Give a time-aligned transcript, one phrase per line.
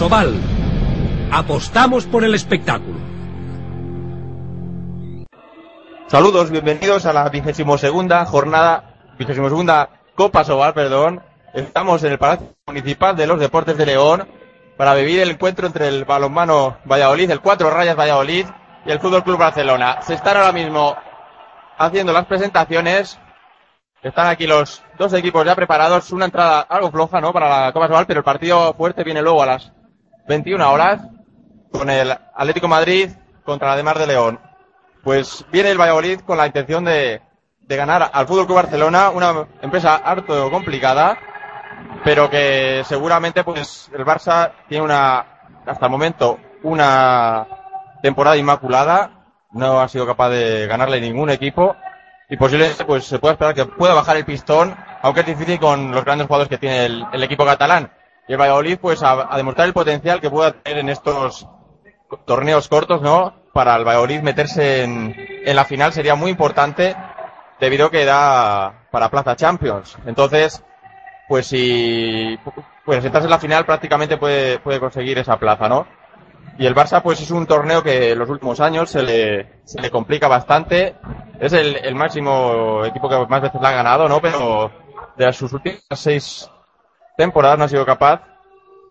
[0.00, 0.32] Asoval.
[1.30, 2.98] Apostamos por el espectáculo.
[6.06, 11.22] Saludos, bienvenidos a la vigésimo segunda jornada, vigésimo segunda Copa Sobal, perdón.
[11.52, 14.26] Estamos en el Palacio Municipal de los Deportes de León
[14.78, 18.46] para vivir el encuentro entre el balonmano Valladolid, el Cuatro Rayas Valladolid
[18.86, 20.00] y el Fútbol Club Barcelona.
[20.00, 20.96] Se están ahora mismo
[21.76, 23.20] haciendo las presentaciones.
[24.02, 26.10] Están aquí los dos equipos ya preparados.
[26.10, 27.34] Una entrada algo floja, ¿no?
[27.34, 29.72] Para la Copa Sobal, pero el partido fuerte viene luego a las
[30.30, 31.00] 21 horas
[31.72, 33.10] con el Atlético Madrid
[33.42, 34.38] contra la de Mar de León.
[35.02, 37.20] Pues viene el Valladolid con la intención de,
[37.62, 41.18] de ganar al Fútbol Club Barcelona, una empresa harto complicada,
[42.04, 45.26] pero que seguramente pues el Barça tiene una
[45.66, 47.48] hasta el momento una
[48.00, 51.74] temporada inmaculada, no ha sido capaz de ganarle ningún equipo
[52.28, 55.90] y posiblemente pues se puede esperar que pueda bajar el pistón, aunque es difícil con
[55.90, 57.90] los grandes jugadores que tiene el, el equipo catalán.
[58.30, 61.48] El Valladolid pues a, demostrar el potencial que pueda tener en estos
[62.24, 63.34] torneos cortos, ¿no?
[63.52, 66.94] Para el Valladolid meterse en, la final sería muy importante
[67.58, 69.98] debido a que da para Plaza Champions.
[70.06, 70.62] Entonces,
[71.28, 72.38] pues si
[72.84, 75.88] pues entras en la final prácticamente puede, puede conseguir esa plaza, ¿no?
[76.56, 79.80] Y el Barça pues es un torneo que en los últimos años se le, se
[79.80, 80.94] le complica bastante.
[81.40, 84.20] Es el, el máximo equipo que más veces la ha ganado, ¿no?
[84.20, 84.70] Pero
[85.16, 86.48] de sus últimas seis
[87.20, 88.22] temporadas no ha sido capaz.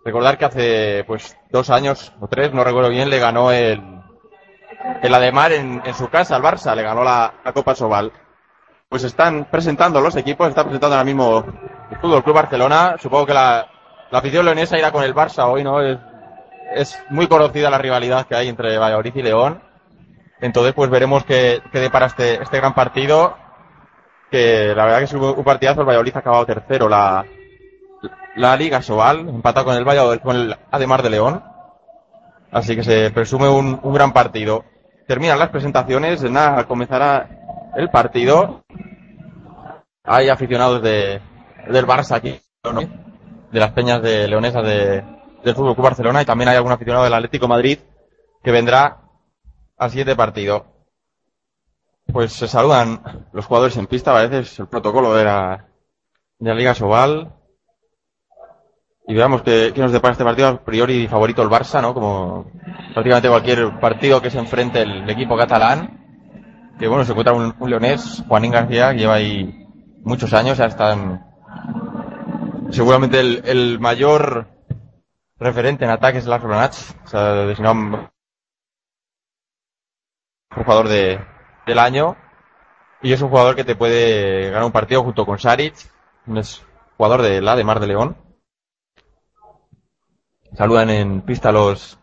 [0.05, 3.81] Recordar que hace pues dos años o tres, no recuerdo bien, le ganó el,
[5.01, 8.11] el Ademar en, su casa al Barça, le ganó la, la Copa Sobal.
[8.87, 11.43] Pues están presentando los equipos, está presentando ahora mismo
[11.91, 12.95] el Fútbol Club Barcelona.
[12.99, 13.67] Supongo que la,
[14.11, 15.81] la afición leonesa irá con el Barça hoy, ¿no?
[15.81, 15.97] Es,
[16.75, 19.61] es muy conocida la rivalidad que hay entre Valladolid y León.
[20.39, 23.35] Entonces, pues veremos qué, qué depara este, este gran partido.
[24.31, 25.81] Que la verdad que es un partidazo.
[25.81, 27.25] El Valladolid ha acabado tercero la,
[28.39, 31.43] la Liga Sobal, empatado con el Valladolid, con el Ademar de León.
[32.51, 34.63] Así que se presume un, un gran partido.
[35.07, 37.29] Terminan las presentaciones, nada, comenzará
[37.75, 38.63] el partido.
[40.05, 41.19] Hay aficionados de,
[41.67, 45.03] del Barça aquí, de las peñas de leonesas de,
[45.43, 47.79] del Fútbol Club Barcelona y también hay algún aficionado del Atlético Madrid
[48.41, 49.01] que vendrá
[49.77, 50.65] al siguiente partido.
[52.13, 55.67] Pues se saludan los jugadores en pista, a veces el protocolo de la,
[56.39, 57.33] de la Liga Sobal.
[59.09, 60.49] Y veamos que, que nos depara este partido.
[60.49, 61.95] A priori favorito el Barça, ¿no?
[61.95, 62.45] Como
[62.93, 66.75] prácticamente cualquier partido que se enfrente el equipo catalán.
[66.77, 69.67] Que bueno, se encuentra un, leonés, Juanín García, que lleva ahí
[70.03, 71.25] muchos años, ya están
[72.69, 74.47] seguramente el, mayor
[75.39, 78.11] referente en ataques de las Granats, o sea, designado
[80.53, 81.19] jugador de,
[81.65, 82.15] del año.
[83.01, 85.73] Y es un jugador que te puede ganar un partido junto con Saric,
[86.35, 86.63] es
[86.95, 88.28] jugador de la de Mar de León.
[90.55, 91.97] Saludan en pista los,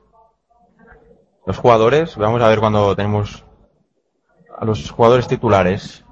[1.47, 2.17] los jugadores.
[2.17, 3.45] Vamos a ver cuando tenemos
[4.59, 6.05] a los jugadores titulares.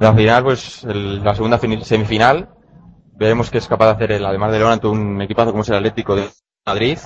[0.00, 2.48] La final, pues, el- la segunda semifinal,
[3.16, 5.68] veremos qué es capaz de hacer el Ademar de León ante un equipazo como es
[5.70, 6.28] el Atlético de
[6.66, 6.98] Madrid.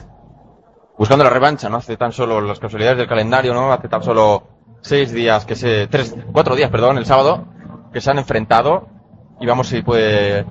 [0.98, 1.76] Buscando la revancha, ¿no?
[1.76, 3.72] Hace tan solo las casualidades del calendario, ¿no?
[3.72, 4.42] Hace tan solo
[4.80, 7.46] seis días que se, tres, cuatro días, perdón, el sábado,
[7.92, 8.88] que se han enfrentado
[9.40, 10.44] y vamos si puede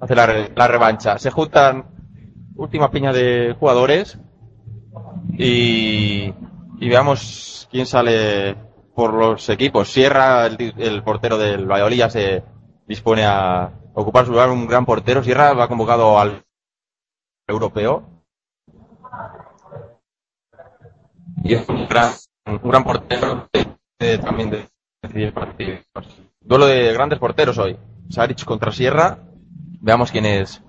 [0.00, 1.18] hacer la, la revancha.
[1.18, 1.86] Se juntan
[2.56, 4.18] última piña de jugadores
[5.38, 6.34] y,
[6.78, 8.56] y veamos quién sale
[8.94, 9.90] por los equipos.
[9.90, 12.42] Sierra, el, portero del Valladolid, ya se
[12.86, 15.22] dispone a ocupar su lugar, un gran portero.
[15.22, 16.42] Sierra va convocado al
[17.46, 18.04] europeo.
[21.42, 22.12] Y es un gran,
[22.46, 23.48] un gran portero
[24.22, 24.68] también de
[25.02, 25.80] decidir partidos.
[26.40, 27.78] Duelo de grandes porteros hoy.
[28.10, 29.18] Saric contra Sierra.
[29.80, 30.62] Veamos quién es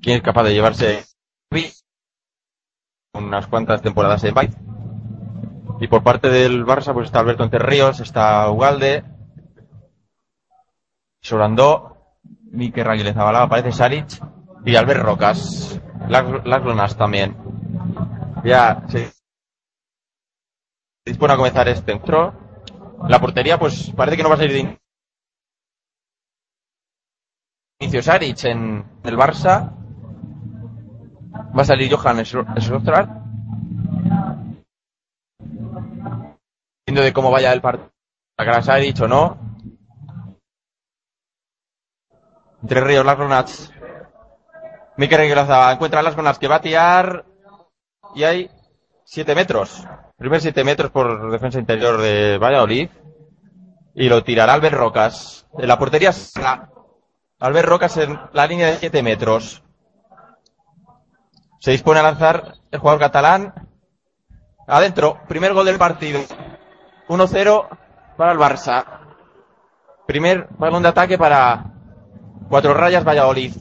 [0.00, 1.04] quién es capaz de llevarse
[3.14, 4.50] unas cuantas temporadas en Bay.
[5.80, 9.04] Y por parte del Barça, pues está Alberto Entre Ríos, está Ugalde,
[11.20, 11.96] Sorandó,
[12.50, 14.20] Mikel Raguilezabala, aparece Saric
[14.64, 15.80] y Albert Rocas.
[16.08, 17.36] Las, Lonas también.
[18.44, 19.10] Ya se
[21.04, 22.34] dispone a comenzar este entro.
[23.08, 24.78] La portería, pues parece que no va a salir de
[27.78, 29.72] inicio Saric en el Barça.
[31.56, 33.08] Va a salir Johan Slotrat.
[36.86, 37.90] Viendo de cómo vaya el partido.
[38.36, 39.38] A Saric o no.
[42.62, 43.72] Entre Ríos, las Ronats.
[44.96, 47.26] Mikel Reguilazaba encuentra las Ronats que va a tirar.
[48.14, 48.50] Y hay
[49.04, 49.86] 7 metros.
[50.16, 52.88] Primer 7 metros por defensa interior de Valladolid.
[53.94, 55.46] Y lo tirará Albert Rocas.
[55.58, 56.12] En la portería
[57.44, 59.62] Albert Rocas en la línea de 7 metros.
[61.60, 63.52] Se dispone a lanzar el jugador catalán.
[64.66, 66.20] Adentro, primer gol del partido.
[67.06, 67.68] 1-0
[68.16, 68.82] para el Barça.
[70.06, 71.66] Primer balón de ataque para
[72.48, 73.54] Cuatro Rayas Valladolid.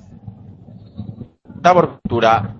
[1.61, 2.55] Tabor Cultura.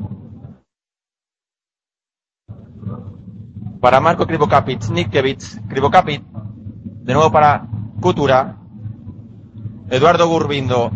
[3.79, 6.21] Para Marco Krivokapic, Nikkevich, Krivokapic.
[6.21, 7.65] De nuevo para
[8.01, 8.57] Cultura.
[9.89, 10.91] Eduardo Gurbindo.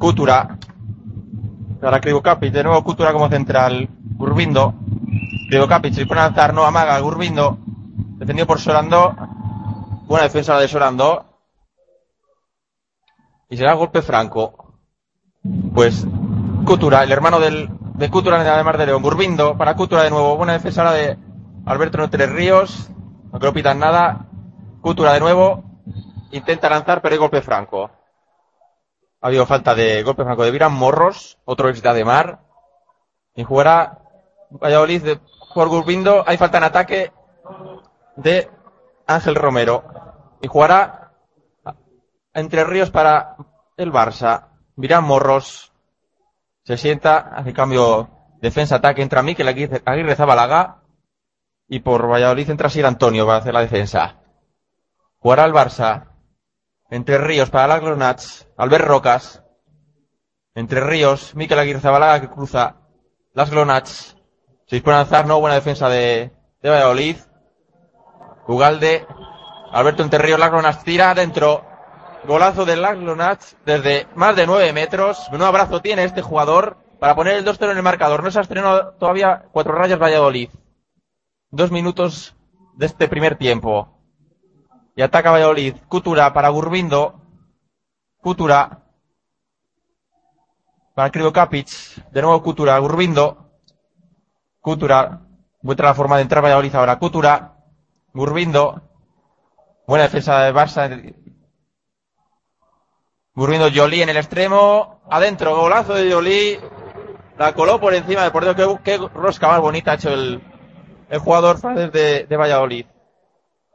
[0.00, 0.56] Cultura.
[1.78, 3.86] Para Krivokapic, de nuevo Cultura como central.
[4.16, 4.72] Gurbindo.
[5.50, 7.58] Krivokapic se pone a lanzar, no amaga, Gurbindo.
[8.16, 9.14] Defendido por Sorando.
[10.06, 11.26] Buena defensa la de Sorando.
[13.50, 14.72] Y será golpe franco.
[15.74, 16.06] Pues
[16.64, 19.02] Cultura, el hermano del, de Cultura además de León.
[19.02, 20.34] Gurbindo para Cultura de nuevo.
[20.38, 21.18] Buena defensa de
[21.66, 22.90] Alberto Tres Ríos.
[23.30, 24.24] No no pitan nada.
[24.80, 25.62] Cultura de nuevo.
[26.32, 27.90] Intenta lanzar, pero hay golpe franco.
[29.20, 32.40] Ha habido falta de golpe franco de Viran Morros, otro ex de Ademar.
[33.34, 33.98] Y jugará
[34.50, 35.20] Valladolid de,
[35.54, 36.24] por Gurbindo.
[36.26, 37.12] Hay falta en ataque
[38.16, 38.50] de
[39.06, 39.84] Ángel Romero.
[40.40, 41.12] Y jugará
[42.32, 43.36] Entre Ríos para
[43.76, 44.48] el Barça.
[44.76, 45.72] Virán Morros.
[46.64, 48.08] Se sienta, hace cambio
[48.40, 49.02] defensa-ataque.
[49.02, 50.82] Entra Miquel Aguirre, Aguirre Zabalaga.
[51.68, 54.16] Y por Valladolid entra Sir Antonio para hacer la defensa.
[55.18, 56.09] Jugará el Barça.
[56.90, 58.48] Entre Ríos para las Nats.
[58.56, 59.42] Albert Rocas.
[60.54, 62.76] Entre Ríos, Miquel Aguirre Zabalaga que cruza
[63.32, 64.16] las Glonats.
[64.66, 66.32] Se dispone a lanzar, no buena defensa de,
[66.62, 67.16] Valladolid.
[68.48, 69.06] Ugalde.
[69.72, 71.64] Alberto Entre Ríos, las tira adentro.
[72.24, 75.28] Golazo de las Glonats desde más de 9 metros.
[75.32, 78.24] Un abrazo tiene este jugador para poner el 2-0 en el marcador.
[78.24, 80.50] No se ha estrenado todavía cuatro rayas Valladolid.
[81.50, 82.36] Dos minutos
[82.74, 83.99] de este primer tiempo.
[85.00, 85.76] Y ataca Valladolid.
[85.88, 87.22] Cutura para Gurbindo.
[88.20, 88.82] Cutura.
[90.94, 91.68] Para Krivokapic.
[92.12, 92.78] De nuevo Cutura.
[92.78, 93.50] Gurbindo.
[94.60, 95.22] Cutura.
[95.62, 96.98] Vuelta la forma de entrar Valladolid ahora.
[96.98, 97.54] Cutura.
[98.12, 98.82] Gurbindo.
[99.86, 101.14] Buena defensa de Barça.
[103.34, 105.00] Gurbindo Jolie en el extremo.
[105.08, 105.56] Adentro.
[105.56, 106.60] Golazo de Jolie.
[107.38, 108.54] La coló por encima del portero.
[108.54, 110.42] Qué, qué rosca más bonita ha hecho el,
[111.08, 111.58] el jugador
[111.90, 112.84] de, de Valladolid.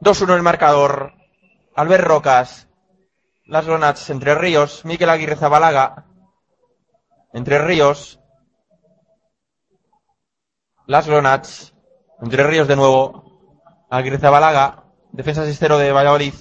[0.00, 1.14] 2-1 el marcador.
[1.74, 2.68] Albert Rocas.
[3.46, 4.84] Las Lonats entre Ríos.
[4.84, 6.06] Miquel Aguirre Zabalaga.
[7.32, 8.20] Entre Ríos.
[10.86, 11.74] Las Lonats.
[12.20, 13.24] Entre Ríos de nuevo.
[13.90, 14.84] Aguirre Zabalaga.
[15.12, 16.34] Defensa sistero de Valladolid.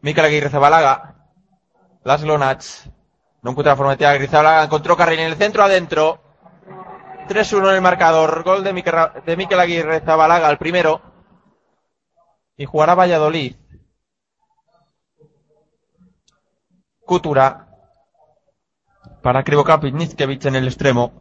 [0.00, 1.16] Miquel Aguirre Zabalaga.
[2.02, 2.90] Las Lonats.
[3.42, 4.64] No encuentra la forma de Aguirre Zabalaga.
[4.64, 6.22] Encontró carril en el centro adentro.
[7.28, 8.42] 3-1 en el marcador.
[8.42, 11.15] Gol de Miquel, Aguirre Zabalaga, el primero.
[12.56, 13.54] Y jugará Valladolid.
[17.04, 17.68] Cutura.
[19.22, 21.12] Para Krivokapic, Nizkevich en el extremo.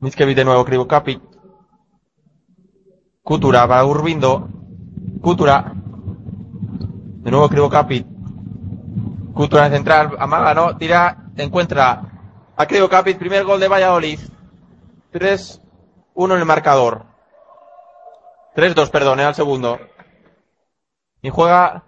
[0.00, 1.20] Nizkevich de nuevo, Krivokapic.
[3.22, 4.48] Cutura para Urbindo.
[5.20, 5.72] Cutura.
[5.74, 8.06] De nuevo Krivokapic.
[9.32, 10.16] Cutura en central.
[10.18, 10.76] Amaga, no.
[10.76, 11.30] Tira.
[11.36, 13.18] Encuentra a Krivokapic.
[13.18, 14.18] Primer gol de Valladolid.
[15.12, 15.60] 3-1
[16.16, 17.11] en el marcador.
[18.54, 19.78] 3-2, perdón, al segundo.
[21.22, 21.84] Y juega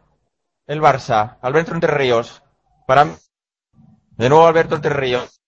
[0.66, 1.38] el Barça.
[1.42, 2.42] Alberto Entre Ríos.
[2.86, 3.06] Para
[4.16, 5.40] de nuevo Alberto Entre Ríos.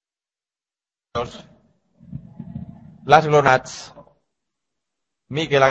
[3.04, 3.94] Las Glonats.
[5.28, 5.62] Miquel.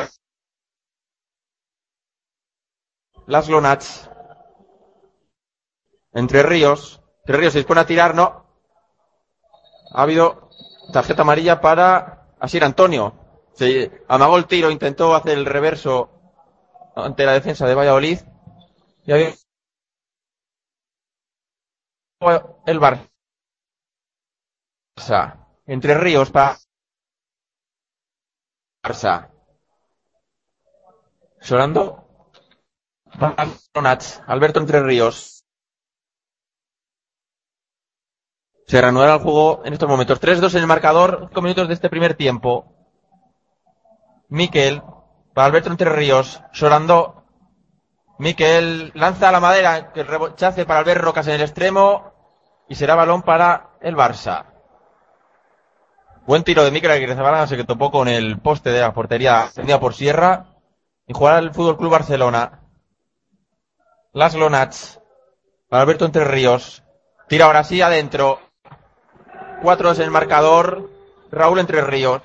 [3.27, 4.09] Las Glonats.
[6.13, 7.01] Entre Ríos.
[7.19, 8.45] Entre Ríos se dispone a tirar, no.
[9.93, 10.49] Ha habido
[10.91, 13.24] tarjeta amarilla para Asir Antonio.
[13.55, 16.09] Se amagó el tiro, intentó hacer el reverso
[16.95, 18.19] ante la defensa de Valladolid.
[19.05, 19.33] Y había
[22.65, 23.07] el Barça.
[25.65, 26.57] Entre Ríos para
[28.83, 29.29] Barça.
[31.39, 32.01] Sonando.
[34.27, 35.45] Alberto Entre Ríos.
[38.67, 40.19] Se reanudará el juego en estos momentos.
[40.19, 41.27] 3-2 en el marcador.
[41.29, 42.74] 5 minutos de este primer tiempo.
[44.29, 44.81] Miquel.
[45.33, 46.41] Para Alberto Entre Ríos.
[46.53, 47.23] Sorando.
[48.17, 49.91] Miquel lanza la madera.
[49.93, 52.13] Que rechace para Albert Rocas en el extremo.
[52.67, 54.45] Y será balón para el Barça.
[56.25, 57.47] Buen tiro de Miquel Aguirre.
[57.47, 60.47] Se que topó con el poste de la portería tenida por Sierra.
[61.07, 62.61] Y jugará el Fútbol Club Barcelona.
[64.11, 64.99] Las Lonats.
[65.69, 66.83] Para Alberto Entre Ríos.
[67.27, 68.39] Tira ahora sí adentro.
[69.61, 70.89] 4-2 en el marcador.
[71.31, 72.21] Raúl Entre Ríos.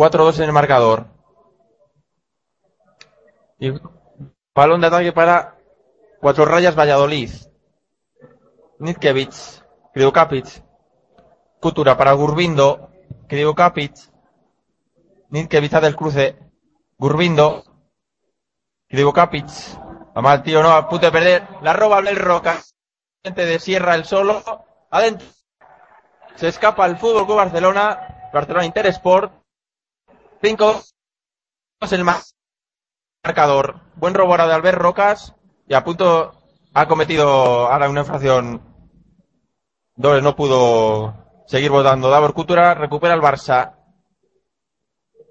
[0.00, 1.08] 4-2 en el marcador.
[3.58, 3.70] Y
[4.54, 5.58] Balón de ataque para
[6.22, 7.30] Cuatro Rayas Valladolid.
[8.78, 9.62] Nitkevich.
[9.92, 10.64] Krivokapic.
[11.60, 12.88] Kutura para Gurbindo.
[13.28, 13.92] Krivokapic.
[15.28, 16.38] Nitkevich del cruce.
[16.96, 17.64] Gurbindo.
[18.88, 19.50] Krivokapic.
[20.14, 21.46] A mal tío, no, a perder.
[21.60, 22.58] La roba Abel Roca.
[23.22, 24.42] De Sierra el solo.
[24.90, 25.28] Adentro.
[26.36, 28.30] Se escapa el Fútbol Club Barcelona.
[28.32, 29.39] Barcelona Interesport.
[30.42, 30.82] 5
[31.80, 32.04] es el
[33.22, 33.80] marcador.
[33.96, 35.34] Buen robo ahora de Albert Rocas.
[35.68, 36.32] Y a punto
[36.72, 38.62] ha cometido ahora una infracción.
[39.96, 42.08] Doble no pudo seguir votando.
[42.08, 43.76] Davor Cultura recupera el Barça.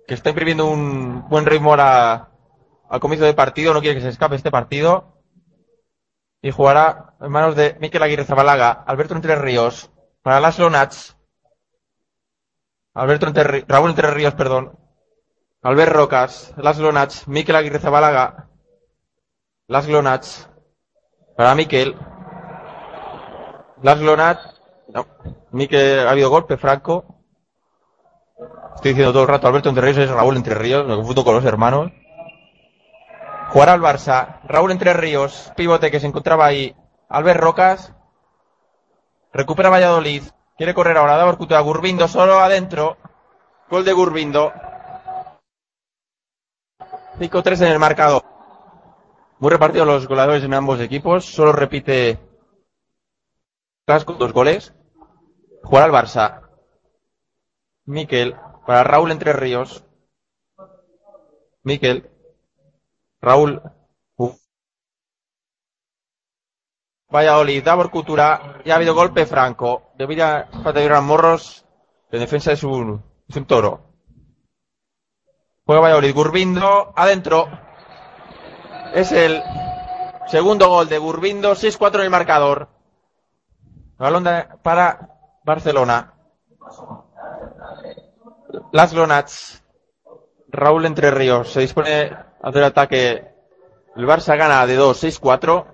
[0.07, 2.29] Que está imprimiendo un buen ritmo ahora
[2.87, 3.73] al comienzo del partido.
[3.73, 5.23] No quiere que se escape este partido.
[6.41, 8.83] Y jugará en manos de Miquel Aguirre Zabalaga.
[8.85, 9.89] Alberto Entre Ríos.
[10.21, 11.17] Para las Lonats.
[12.93, 14.77] Alberto Entre, Raúl Entre Ríos, perdón.
[15.61, 18.47] Albert Rocas, Laszlo Nats, Miquel Aguirre Zabalaga,
[19.67, 20.49] Laszlo Nats,
[21.35, 21.97] para Miquel,
[23.83, 25.05] Laszlo Nats, no,
[25.51, 27.03] Miquel, ha habido golpe franco,
[28.75, 31.35] estoy diciendo todo el rato, Alberto Entre Ríos es Raúl Entre Ríos, me confundo con
[31.35, 31.91] los hermanos,
[33.49, 36.73] jugará al Barça, Raúl Entre Ríos, pivote que se encontraba ahí,
[37.09, 37.93] Albert Rocas,
[39.33, 40.23] recupera Valladolid,
[40.55, 42.95] quiere correr ahora, Davor Cutua, Gurbindo solo adentro,
[43.69, 44.53] gol de Gurbindo,
[47.19, 48.23] 5-3 en el marcado.
[49.39, 51.25] Muy repartidos los goleadores en ambos equipos.
[51.25, 52.19] Solo repite
[53.85, 54.73] Casco, dos goles.
[55.63, 56.41] Jugar al Barça.
[57.85, 58.35] Miquel.
[58.65, 59.83] Para Raúl Entre Ríos.
[61.63, 62.09] Miquel.
[63.21, 63.61] Raúl.
[67.11, 68.61] Valladolid, Davor Cultura.
[68.63, 69.91] Ya ha habido golpe franco.
[69.97, 71.65] Debería a Morros.
[72.11, 73.88] En defensa es un, es un toro.
[75.69, 76.15] Juega Valladolid.
[76.15, 77.47] Gurbindo adentro.
[78.91, 79.39] Es el
[80.25, 81.51] segundo gol de Gurbindo.
[81.51, 82.69] 6-4 en el marcador.
[83.99, 84.27] Balón
[84.63, 86.15] para Barcelona.
[88.71, 89.63] Las Lonats.
[90.47, 91.51] Raúl Entre Ríos.
[91.51, 93.31] Se dispone a hacer ataque.
[93.95, 95.65] El Barça gana de 2, 6-4.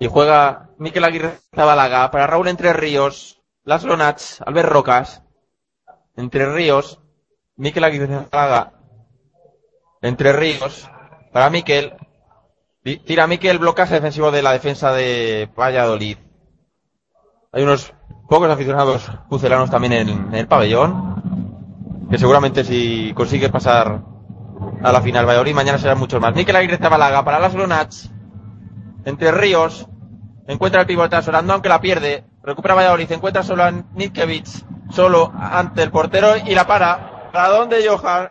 [0.00, 3.40] Y juega Miquel Aguirre Zabalaga para Raúl Entre Ríos.
[3.62, 4.42] Las Lonats.
[4.42, 5.22] Albert Rocas.
[6.14, 7.00] Entre Ríos.
[7.56, 8.26] Miquel Aguirre
[10.02, 10.90] Entre Ríos.
[11.32, 11.94] Para Miquel.
[12.82, 16.18] Tira Miquel el blocaje defensivo de la defensa de Valladolid.
[17.52, 17.94] Hay unos
[18.28, 21.22] pocos aficionados pucelanos también en, el pabellón.
[22.10, 24.02] Que seguramente si consigue pasar
[24.82, 26.34] a la final Valladolid, mañana serán muchos más.
[26.34, 28.10] Miquel Aguirre Zabalaga para las Lunats.
[29.04, 29.88] Entre Ríos.
[30.46, 32.24] Encuentra el pivote Solando, aunque la pierde.
[32.42, 33.10] Recupera Valladolid.
[33.12, 34.64] Encuentra solo a Nitkevich.
[34.90, 37.13] Solo ante el portero y la para.
[37.34, 38.30] ¿Para dónde Johan?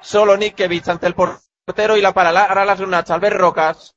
[0.00, 2.30] Solo Nikkevich ante el portero y la para.
[2.44, 3.96] Ahora las Lunats, Albert Rocas.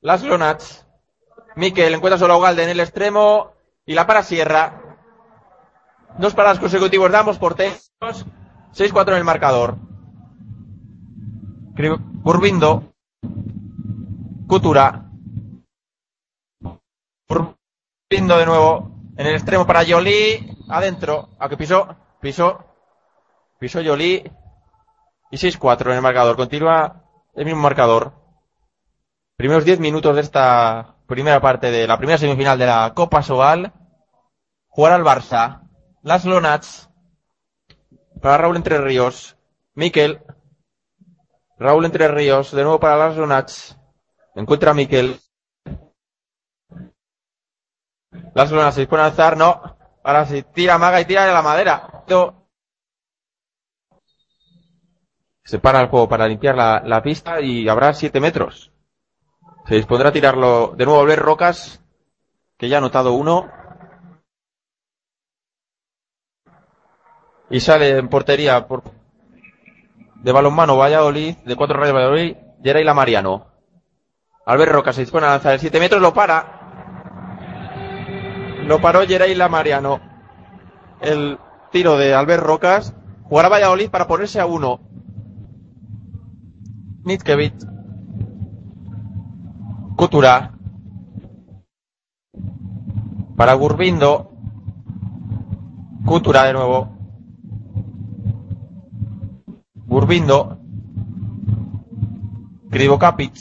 [0.00, 0.84] Las Lunats.
[1.54, 3.52] Miquel encuentra solo a Ugalde en el extremo
[3.86, 4.96] y la para Sierra.
[6.18, 7.92] Dos paradas consecutivos de ambos porteros.
[8.00, 9.76] 6-4 en el marcador.
[12.24, 12.92] Curvindo.
[14.48, 15.12] Cutura.
[17.28, 20.56] Curvindo de nuevo en el extremo para Yoli.
[20.68, 21.28] Adentro.
[21.38, 22.01] A que pisó.
[22.22, 22.64] Piso.
[23.58, 24.30] Piso Yoli.
[25.32, 26.36] Y 6-4 en el marcador.
[26.36, 27.02] Continúa
[27.34, 28.12] el mismo marcador.
[29.36, 33.72] Primeros 10 minutos de esta primera parte de la primera semifinal de la Copa Sobal.
[34.68, 35.68] Jugar al Barça.
[36.02, 36.88] Las Lonats.
[38.20, 39.36] Para Raúl Entre Ríos.
[39.74, 40.22] Miquel.
[41.58, 42.52] Raúl Entre Ríos.
[42.52, 43.76] De nuevo para las Lonats.
[44.36, 45.18] Encuentra a Miquel.
[48.34, 49.36] Las Lonats se dispone a alzar.
[49.36, 49.76] No.
[50.04, 50.44] Ahora sí.
[50.54, 52.01] Tira maga y tira de la madera.
[55.44, 58.72] Se para el juego para limpiar la, pista y habrá 7 metros.
[59.66, 61.82] Se dispondrá a tirarlo de nuevo a ver Rocas,
[62.56, 63.50] que ya ha anotado uno.
[67.50, 68.82] Y sale en portería por,
[70.14, 73.46] de balonmano Valladolid, de cuatro rayos Valladolid, Geray Mariano.
[74.46, 76.60] Albert Rocas se dispone a lanzar el 7 metros, lo para.
[78.64, 80.00] Lo paró Geray Mariano.
[81.00, 81.38] El
[81.72, 82.94] tiro de Albert Rocas.
[83.24, 84.80] Jugará Valladolid para ponerse a uno.
[87.04, 87.66] Nitkevich.
[89.96, 90.52] Kutura.
[93.36, 94.30] Para Gurbindo.
[96.04, 96.88] Kutura de nuevo.
[99.86, 100.58] Gurbindo.
[102.70, 103.34] Krivokapic.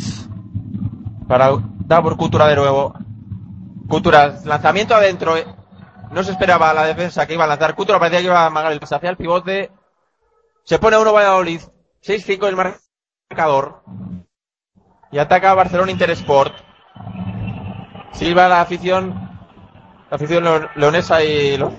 [1.27, 1.51] Para
[1.85, 2.93] Davor Kutura de nuevo.
[3.88, 5.33] Kutura, lanzamiento adentro.
[6.11, 7.73] No se esperaba la defensa que iba a lanzar.
[7.75, 9.71] Kutura parecía que iba a amagar el pase hacia el pivote.
[10.63, 11.61] Se pone a uno Valladolid.
[12.03, 12.55] 6-5 el
[13.29, 13.83] marcador.
[15.11, 16.53] Y ataca Barcelona Interesport.
[18.13, 19.13] Silva la afición,
[20.09, 21.73] la afición leo- leonesa y los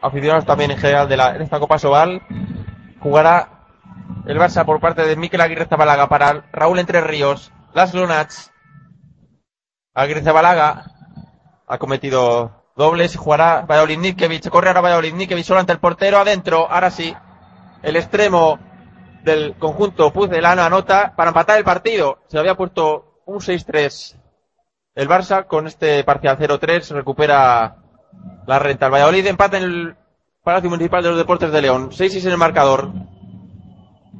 [0.00, 2.22] aficionados también en general de la, en esta Copa Sobal.
[3.00, 3.66] Jugará
[4.26, 7.52] el Barça por parte de Mikel Aguirre Zabalaga para Raúl Entre Ríos.
[7.74, 8.52] Las Lunats.
[9.94, 10.84] Aguirre Zabalaga
[11.66, 14.48] ha cometido dobles jugará Valladolid Nikevich.
[14.48, 16.70] Corre ahora Valladolid Nikevich solo ante el portero adentro.
[16.70, 17.14] Ahora sí.
[17.82, 18.58] El extremo
[19.24, 22.20] del conjunto Puzelano anota para empatar el partido.
[22.28, 24.22] Se había puesto un 6-3
[24.94, 27.76] el Barça con este parcial 0-3 recupera
[28.46, 28.86] la renta.
[28.86, 29.96] El Valladolid empata en el
[30.42, 31.90] Palacio Municipal de los Deportes de León.
[31.90, 32.90] 6-6 en el marcador.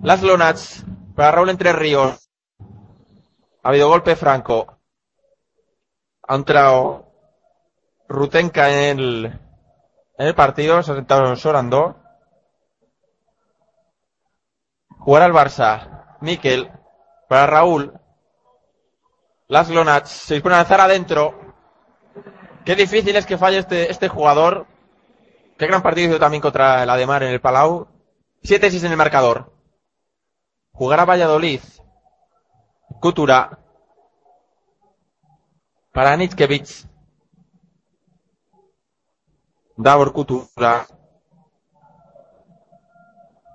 [0.02, 2.30] Las Lonats para Raúl Entre Ríos.
[3.62, 4.78] Ha habido golpe franco.
[6.26, 7.11] Ha entrado
[8.12, 9.24] Rutenka en el,
[10.18, 10.82] en el partido.
[10.82, 11.96] Se ha sentado Sorando.
[14.98, 16.16] Jugará el Barça.
[16.20, 16.70] Miquel
[17.28, 17.98] para Raúl.
[19.48, 21.54] Las Lonats se dispone a lanzar adentro.
[22.64, 24.66] Qué difícil es que falle este, este jugador.
[25.58, 27.88] Qué gran partido hizo también contra el Ademar en el Palau.
[28.42, 29.52] 7-6 en el marcador.
[30.72, 31.60] Jugará Valladolid.
[33.00, 33.58] Kutura.
[35.92, 36.91] Para Nitzkevich.
[39.76, 40.86] Davor Kutura.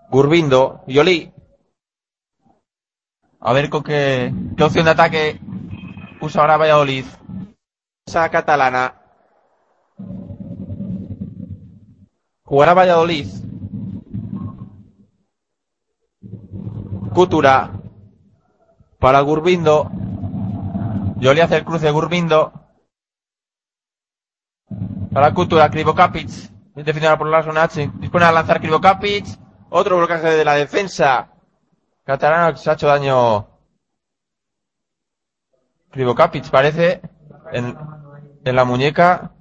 [0.09, 0.83] Gurbindo.
[0.87, 1.33] Yoli.
[3.39, 5.39] A ver con qué, qué opción de ataque
[6.21, 7.05] usa ahora Valladolid.
[8.05, 8.95] Esa catalana.
[12.43, 13.27] Jugará Valladolid.
[17.13, 17.71] Cutura.
[18.99, 19.91] Para Gurbindo.
[21.17, 22.56] Yoli hace el cruce Gurbindo.
[25.17, 26.29] Para Cutura, Krivokapic.
[26.75, 27.73] Definido por Lars Onach.
[27.73, 29.25] Dispone a lanzar Krivokapic.
[29.71, 31.33] Otro blocaje de la defensa.
[32.03, 33.47] Catalana que se ha hecho daño.
[35.89, 37.01] Krivokapic parece
[37.51, 37.75] en,
[38.43, 39.33] la muñeca.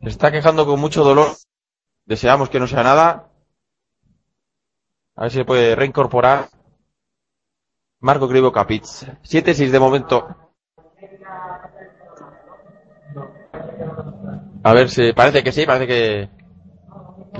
[0.00, 1.30] Se está quejando con mucho dolor.
[2.04, 3.32] Deseamos que no sea nada.
[5.16, 6.50] A ver si se puede reincorporar.
[7.98, 8.84] Marco Krivokapic.
[8.84, 10.36] 7-6 de momento.
[14.62, 16.30] A ver si parece que sí, parece que,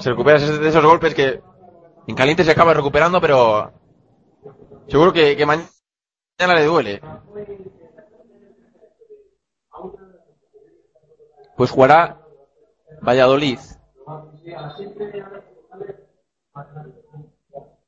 [0.01, 1.43] se recupera Es de esos golpes que
[2.07, 3.73] en caliente se acaba recuperando, pero
[4.89, 5.69] seguro que, que mañana
[6.39, 7.01] le duele.
[11.57, 12.21] Pues jugará
[13.03, 13.59] Valladolid.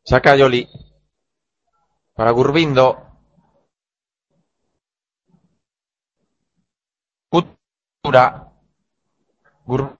[0.04, 0.68] Saca a Yoli.
[2.14, 2.98] Para Gurbindo.
[7.30, 8.51] Cultura.
[9.64, 9.98] Gurbindo.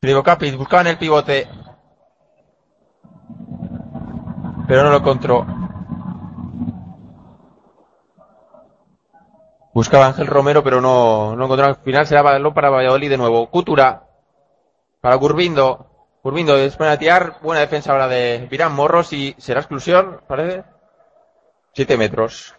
[0.00, 1.48] Crivocapis buscaban el pivote.
[4.66, 5.46] Pero no lo encontró.
[9.74, 11.66] Buscaba Ángel Romero, pero no, no encontró.
[11.66, 13.48] Al final será balón para Valladolid de nuevo.
[13.50, 14.06] Cutura.
[15.00, 15.86] Para Gurbindo.
[16.22, 17.38] Gurbindo después de tirar.
[17.42, 20.64] Buena defensa ahora de Virán Morros y será exclusión, parece.
[21.74, 22.54] Siete metros.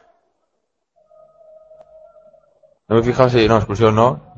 [2.87, 4.33] No me he fijado si no, exclusión no.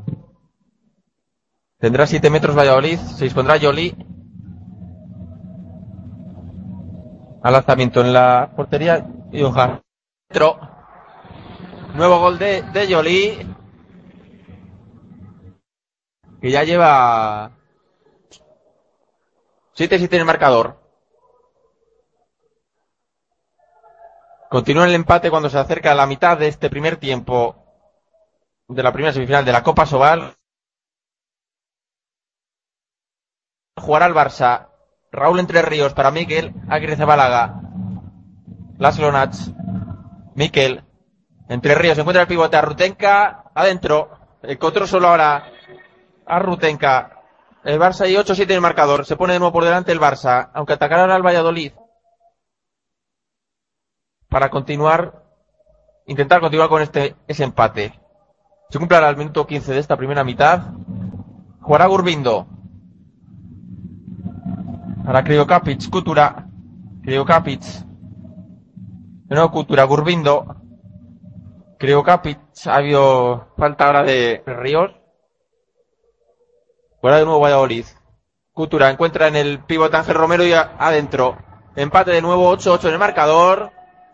[1.80, 3.00] Tendrá siete metros Valladolid.
[3.00, 3.96] Se dispondrá Yoli.
[7.44, 9.08] Al lanzamiento en la portería.
[9.32, 9.82] Y Ojar.
[10.30, 10.60] Dentro.
[11.96, 13.56] Nuevo gol de, de Yoli.
[16.42, 17.52] Que ya lleva
[19.76, 20.80] 7-7 en el marcador.
[24.50, 27.65] Continúa el empate cuando se acerca a la mitad de este primer tiempo
[28.68, 30.36] de la primera semifinal de la Copa Sobal.
[33.78, 34.70] Jugará el Barça.
[35.12, 36.54] Raúl Entre Ríos para Miquel.
[36.70, 37.62] Aguirre Zabalaga.
[38.78, 39.52] Las Lonats.
[40.36, 40.84] Miquel.
[41.50, 41.98] Entre Ríos.
[41.98, 43.52] Encuentra el pivote a Rutenka.
[43.54, 44.38] Adentro.
[44.42, 45.52] Encontró solo ahora
[46.26, 47.12] a Rutenka.
[47.64, 49.06] El Barça y 8-7 en el marcador.
[49.06, 50.50] Se pone de nuevo por delante el Barça.
[50.54, 51.74] Aunque atacará al Valladolid.
[54.30, 55.24] Para continuar.
[56.08, 58.05] Intentar continuar con este, ese empate.
[58.70, 60.74] Se cumple ahora el minuto 15 de esta primera mitad.
[61.62, 62.48] Jugará Gurbindo.
[65.06, 66.48] Ahora Kriokapic, Kutura.
[67.04, 67.62] Kriokapic.
[67.62, 70.56] De nuevo Kutura, Gurbindo.
[71.78, 72.40] Kriokapic.
[72.66, 74.92] Ha habido falta ahora de Ríos.
[77.02, 77.86] Fuera de nuevo Valladolid.
[78.52, 81.38] Kutura encuentra en el pivote Ángel Romero y adentro.
[81.76, 83.72] Empate de nuevo 8-8 en el marcador.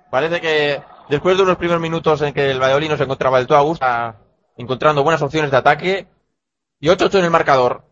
[0.09, 3.47] Parece que después de unos primeros minutos en que el Valladolid no se encontraba del
[3.47, 3.85] todo a gusto,
[4.57, 6.07] encontrando buenas opciones de ataque.
[6.79, 7.85] Y 8-8 en el marcador.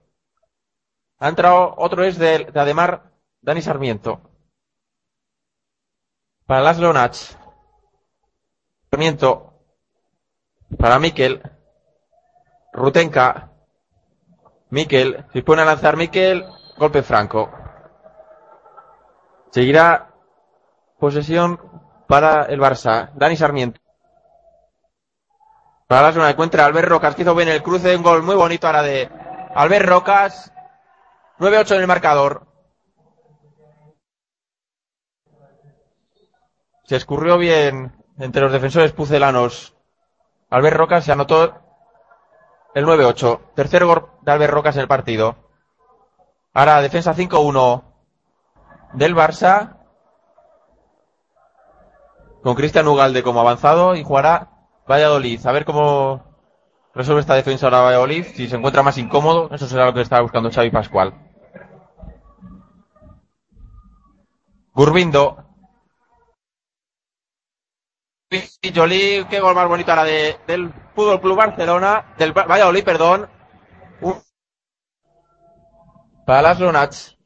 [1.20, 4.22] Ha entrado otro es de, de Ademar Dani Sarmiento.
[6.46, 7.16] Para Laszlo Nach.
[8.90, 9.54] Sarmiento.
[10.78, 11.42] Para Mikel.
[12.74, 13.52] Rutenka.
[14.70, 15.26] Mikel.
[15.34, 16.46] Si pone a lanzar Mikel.
[16.78, 17.52] Golpe franco.
[19.52, 20.14] Seguirá
[21.00, 21.60] posesión
[22.08, 23.12] para el Barça.
[23.14, 23.82] Dani Sarmiento.
[25.90, 28.68] Para la zona encuentra Albert Rocas, que hizo bien el cruce, un gol muy bonito
[28.68, 29.10] ahora de
[29.56, 30.54] Albert Rocas.
[31.40, 32.46] 9-8 en el marcador.
[36.84, 39.76] Se escurrió bien entre los defensores pucelanos.
[40.52, 41.56] Albert Rocas se anotó
[42.76, 43.40] el 9-8.
[43.56, 45.38] Tercer gol de Albert Rocas en el partido.
[46.54, 47.84] Ahora defensa 5-1
[48.94, 49.78] del Barça.
[52.44, 54.59] Con Cristian Ugalde como avanzado y jugará
[54.90, 55.46] Valladolid.
[55.46, 56.24] A ver cómo
[56.96, 58.26] resuelve esta defensa ahora Valladolid.
[58.34, 61.14] Si se encuentra más incómodo, eso será lo que estaba buscando Xavi Pascual.
[64.74, 65.46] Gurbindo.
[68.32, 73.28] Y Jolie, qué gol más bonito ahora de, del Fútbol Club Barcelona, del Valladolid, perdón.
[74.02, 74.14] Uh.
[76.26, 77.18] Para las Lunats.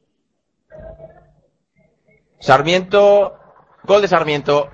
[2.40, 3.38] Sarmiento,
[3.84, 4.70] gol de Sarmiento.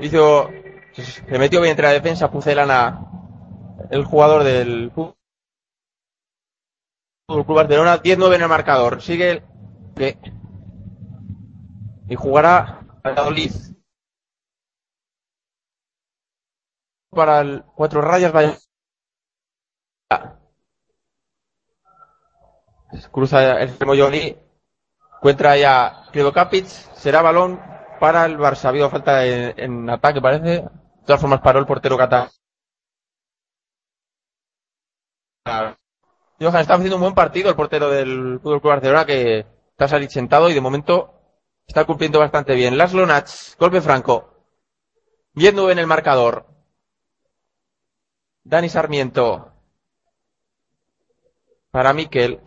[0.00, 0.48] Hizo,
[1.02, 3.10] se metió bien entre la defensa pucelana
[3.90, 5.14] el jugador del Club
[7.46, 9.02] Barcelona, 10-9 en el marcador.
[9.02, 9.42] Sigue
[9.96, 10.18] que
[12.08, 13.52] y jugará Valladolid.
[17.10, 18.58] Para el cuatro rayas vaya.
[23.10, 24.36] Cruza el extremo Yoli.
[25.16, 26.04] Encuentra ya
[26.34, 26.66] Kapic.
[26.66, 27.60] Será balón
[28.00, 28.66] para el Barça.
[28.66, 30.64] Ha habido falta en ataque, parece.
[31.04, 32.30] De todas formas, paró el portero Cata.
[36.40, 40.48] Johan está haciendo un buen partido el portero del Fútbol Club Barcelona que está sentado
[40.48, 41.14] y de momento
[41.66, 42.76] Está cumpliendo bastante bien.
[42.76, 44.30] Laszlo Nats, golpe franco.
[45.32, 46.46] Viendo en el marcador.
[48.44, 49.52] Dani Sarmiento.
[51.70, 52.40] Para Miquel.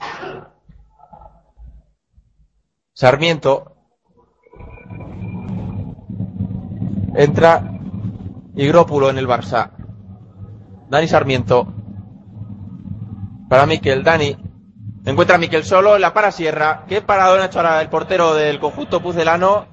[2.93, 3.73] Sarmiento.
[7.15, 7.76] Entra
[8.57, 9.69] Higrópulo en el Barça.
[10.89, 11.67] Dani Sarmiento.
[13.47, 14.03] Para Miquel.
[14.03, 14.35] Dani.
[15.05, 16.83] Encuentra a Miquel solo en la para Sierra.
[16.87, 19.67] Qué paradón ha hecho ahora el portero del conjunto pucelano.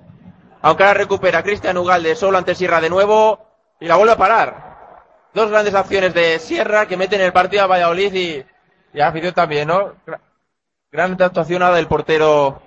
[0.60, 3.38] Aunque ahora recupera Cristian Ugalde solo ante Sierra de nuevo.
[3.80, 5.00] Y la vuelve a parar.
[5.32, 8.44] Dos grandes acciones de Sierra que meten el partido a Valladolid y,
[8.92, 9.94] y a afición también, ¿no?
[10.92, 12.60] Gran actuación ahora del portero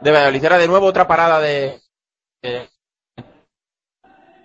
[0.00, 0.42] de Valladolid.
[0.42, 1.82] Era de nuevo otra parada de,
[2.42, 2.66] de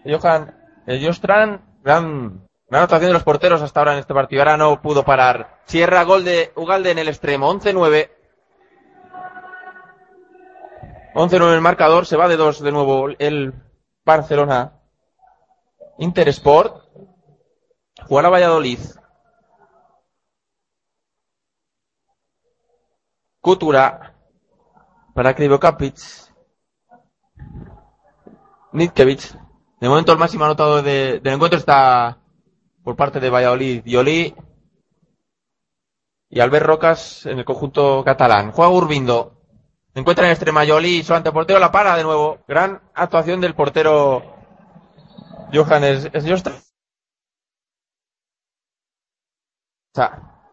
[0.06, 1.62] Johan el Jostran.
[1.84, 4.42] Gran la anotación de los porteros hasta ahora en este partido.
[4.42, 5.62] Ahora no pudo parar.
[5.66, 7.52] Sierra, gol de Ugalde en el extremo.
[7.54, 8.10] 11-9.
[11.14, 12.06] 11-9 el marcador.
[12.06, 13.54] Se va de dos de nuevo el
[14.04, 14.80] Barcelona.
[16.00, 16.84] Intersport.
[18.08, 18.80] Jugará Valladolid.
[23.42, 24.16] Kutura.
[25.14, 25.98] Para Krivokapic.
[28.74, 29.45] Nitkevich.
[29.80, 32.18] De momento el máximo anotado de, del encuentro está
[32.84, 34.36] por parte de Valladolid, Yoli
[36.30, 38.52] y Albert Rocas en el conjunto catalán.
[38.52, 39.34] Juega Urbindo.
[39.94, 42.40] Encuentra en extrema Yoli su anteportero la para de nuevo.
[42.48, 44.36] Gran actuación del portero
[45.54, 46.10] Johannes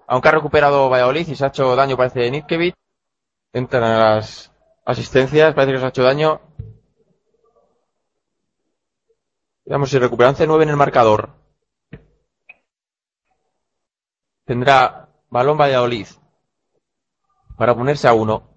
[0.06, 2.74] aunque ha recuperado Valladolid y se ha hecho daño, parece Nitkevich.
[3.52, 4.52] Entran las
[4.84, 6.40] asistencias, parece que se ha hecho daño.
[9.64, 11.30] Veamos si recuperan C9 en el marcador.
[14.44, 16.06] Tendrá balón Valladolid
[17.56, 18.50] para ponerse a uno.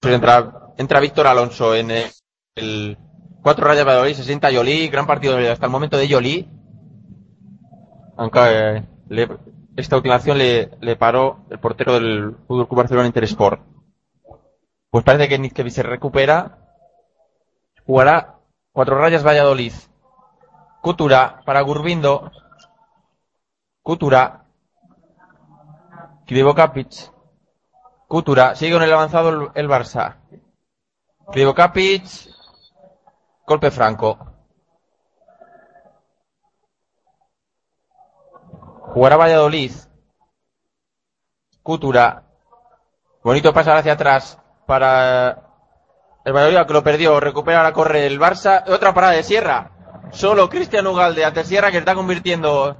[0.00, 1.90] Pues entra, entra Víctor Alonso en
[2.54, 2.98] el,
[3.42, 6.48] cuatro rayas Valladolid, se sienta Yoli, gran partido hasta el momento de Yoli.
[8.16, 9.28] Aunque eh,
[9.76, 13.62] esta última acción le, le, paró el portero del Fútbol Club Barcelona Intersport.
[14.90, 16.58] Pues parece que Nizkevi se recupera.
[17.86, 18.41] Jugará
[18.72, 19.72] cuatro rayas Valladolid.
[20.80, 22.32] Cutura para Gurbindo.
[23.82, 24.44] Kutura.
[26.26, 27.12] Krivokapic.
[28.08, 28.54] Kutura.
[28.54, 30.16] Sigue con el avanzado el, Barça.
[31.30, 32.04] Krivokapic.
[33.46, 34.18] Golpe franco.
[38.94, 39.72] Jugará Valladolid.
[41.62, 42.24] Kutura.
[43.22, 45.51] Bonito pasar hacia atrás para
[46.24, 47.20] el Valladolid que lo perdió.
[47.20, 48.64] Recupera, ahora corre el Barça.
[48.68, 49.70] Otra parada de Sierra.
[50.12, 52.76] Solo Cristian Ugalde ante Sierra que está convirtiendo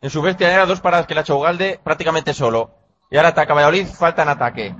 [0.00, 2.74] en su bestia era dos paradas que le ha hecho Ugalde prácticamente solo.
[3.10, 4.74] Y ahora ataca Valladolid, falta en ataque.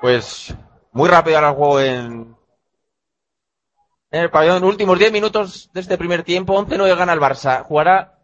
[0.00, 0.54] Pues
[0.92, 2.36] muy rápido ahora el juego en,
[4.10, 4.64] en el pabellón.
[4.64, 6.54] Últimos 10 minutos de este primer tiempo.
[6.54, 7.62] 11-9 gana el Barça.
[7.62, 8.18] Jugará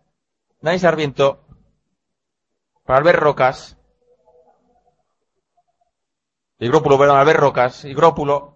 [0.60, 1.44] Dani Sarmiento
[2.84, 3.78] para Albert Rocas.
[6.62, 7.84] Igrópulo, perdón, Albert Rocas.
[7.84, 8.54] Igrópulo.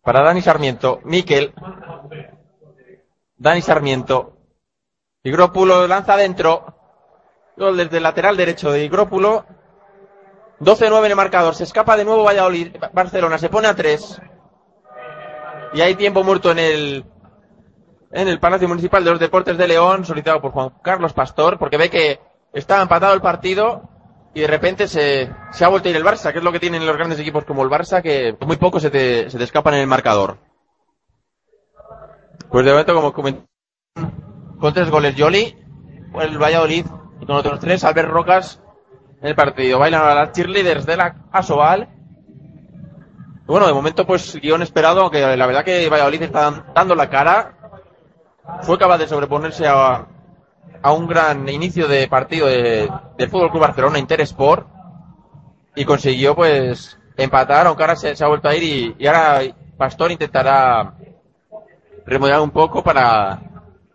[0.00, 1.00] Para Dani Sarmiento.
[1.04, 1.52] Miquel.
[3.36, 4.38] Dani Sarmiento.
[5.22, 6.64] Igrópulo lanza adentro.
[7.58, 9.44] Desde el lateral derecho de Igrópulo.
[10.60, 11.54] 12-9 en el marcador.
[11.54, 12.76] Se escapa de nuevo Valladolid.
[12.94, 14.22] Barcelona se pone a 3.
[15.74, 17.04] Y hay tiempo muerto en el
[18.10, 21.76] en el Palacio Municipal de los Deportes de León, solicitado por Juan Carlos Pastor, porque
[21.76, 22.20] ve que
[22.54, 23.90] está empatado el partido
[24.34, 26.60] y de repente se, se ha vuelto a ir el Barça, que es lo que
[26.60, 29.74] tienen los grandes equipos como el Barça, que muy poco se te, se te escapan
[29.74, 30.38] en el marcador.
[32.50, 33.46] Pues de momento, como comenté,
[34.58, 35.56] con tres goles Yoli,
[36.20, 36.86] el Valladolid,
[37.20, 38.60] y con otros tres, Albert Rocas
[39.20, 39.78] en el partido.
[39.78, 41.88] Bailan a las cheerleaders de la Asobal.
[43.46, 47.56] Bueno, de momento, pues, guion esperado, aunque la verdad que Valladolid está dando la cara.
[48.62, 50.06] Fue capaz de sobreponerse a,
[50.82, 54.68] a un gran inicio de partido de, del Fútbol Club Barcelona Interesport
[55.74, 59.40] y consiguió, pues, empatar, aunque ahora se, ha vuelto a ir y, ahora
[59.76, 60.94] Pastor intentará
[62.06, 63.40] remodelar un poco para,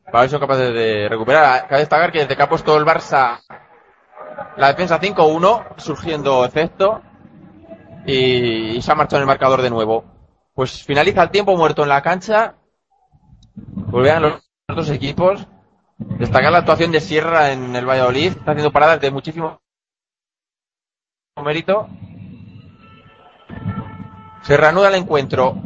[0.06, 1.68] para ver si son capaces de recuperar.
[1.68, 3.40] Cabe destacar que desde que ha puesto el Barça
[4.58, 7.02] la defensa 5-1, surgiendo efecto,
[8.06, 10.04] y, y se ha marchado en el marcador de nuevo.
[10.54, 12.56] Pues finaliza el tiempo muerto en la cancha.
[13.56, 15.48] Volverán los dos equipos.
[16.00, 18.32] Destacar la actuación de Sierra en el Valladolid.
[18.32, 19.62] Está haciendo paradas de muchísimo
[21.44, 21.88] mérito.
[24.44, 25.62] Se reanuda el encuentro.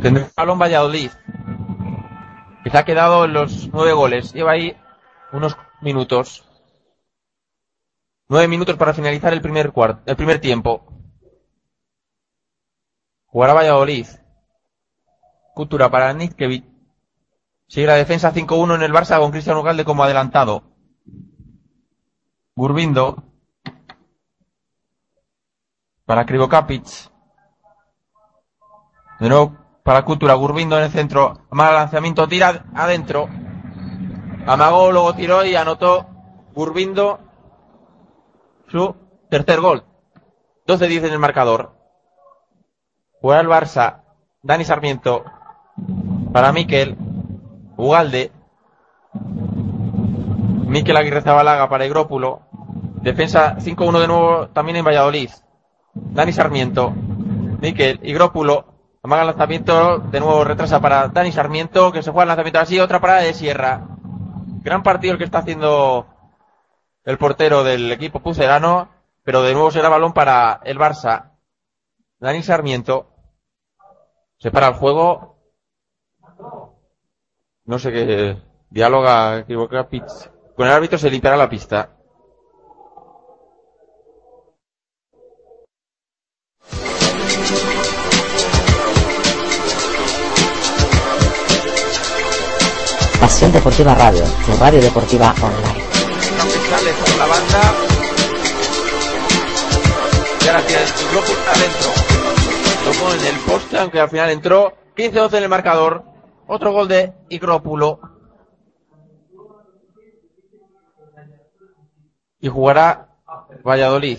[0.00, 1.10] Tendrá el balón Valladolid.
[2.62, 4.32] Que se ha quedado en los nueve goles.
[4.34, 4.76] Lleva ahí
[5.32, 6.46] unos minutos.
[8.28, 10.99] Nueve minutos para finalizar el primer cuarto, el primer tiempo.
[13.30, 14.06] Jugará Valladolid.
[15.54, 16.64] Cultura para Nitkevich.
[17.68, 20.64] Sigue la defensa 5-1 en el Barça con Cristian Ugalde como adelantado.
[22.56, 23.22] Gurbindo.
[26.04, 26.84] Para Krivokapic.
[29.20, 30.34] De nuevo para Cultura.
[30.34, 31.46] Gurbindo en el centro.
[31.50, 32.26] Mal lanzamiento.
[32.26, 33.28] Tira adentro.
[34.46, 36.08] Amagó, luego tiró y anotó
[36.52, 37.20] Gurbindo
[38.66, 38.96] su
[39.28, 39.84] tercer gol.
[40.66, 41.79] 12-10 en el marcador.
[43.20, 44.02] Juega el Barça.
[44.42, 45.24] Dani Sarmiento.
[46.32, 46.96] Para Miquel.
[47.76, 48.32] Ugalde.
[50.66, 52.42] Miquel Aguirre Zabalaga para Igrópulo.
[53.02, 55.30] Defensa 5-1 de nuevo también en Valladolid.
[55.94, 56.92] Dani Sarmiento.
[57.60, 58.66] Miquel Igrópulo.
[59.02, 59.98] Amaga el lanzamiento.
[59.98, 61.92] De nuevo retrasa para Dani Sarmiento.
[61.92, 62.80] Que se juega el lanzamiento así.
[62.80, 63.86] Otra parada de Sierra.
[64.62, 66.06] Gran partido el que está haciendo
[67.04, 68.88] el portero del equipo pucelano.
[69.24, 71.32] Pero de nuevo será balón para el Barça.
[72.18, 73.09] Dani Sarmiento.
[74.40, 75.36] Se para el juego.
[77.66, 78.36] No sé qué.
[78.70, 80.30] Diáloga, equivoca Pitch.
[80.56, 81.96] Con el árbitro se limpiará la pista.
[93.20, 95.84] Pasión Deportiva Radio, tu radio deportiva online.
[96.70, 97.74] Sale por la banda.
[100.42, 101.99] Y ahora el bloco adentro.
[102.90, 104.72] En el poste, aunque al final entró.
[104.96, 106.02] 15-12 en el marcador.
[106.48, 108.00] Otro gol de Igrópulo.
[112.40, 113.16] Y jugará
[113.64, 114.18] Valladolid.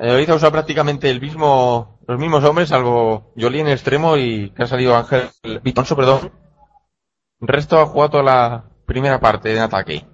[0.00, 4.64] Valladolid ha usado prácticamente el mismo, los mismos hombres, salvo Yoli en extremo y que
[4.64, 5.30] ha salido Ángel
[5.62, 6.32] Vitonso, perdón.
[7.40, 10.04] El resto ha jugado toda la primera parte de ataque.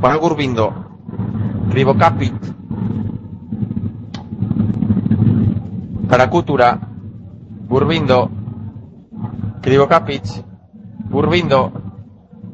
[0.00, 0.90] Juan Gurbindo.
[1.70, 2.61] Ribocapit.
[6.12, 6.78] Para Cultura.
[7.70, 8.28] Gurbindo.
[9.62, 10.44] Krivokapic.
[11.08, 11.72] Gurbindo.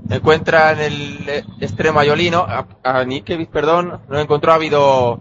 [0.09, 2.39] Encuentra en el eh, extremo a Yolino.
[2.39, 3.05] A, a
[3.51, 4.01] perdón.
[4.09, 4.53] No encontró.
[4.53, 5.19] Ha habido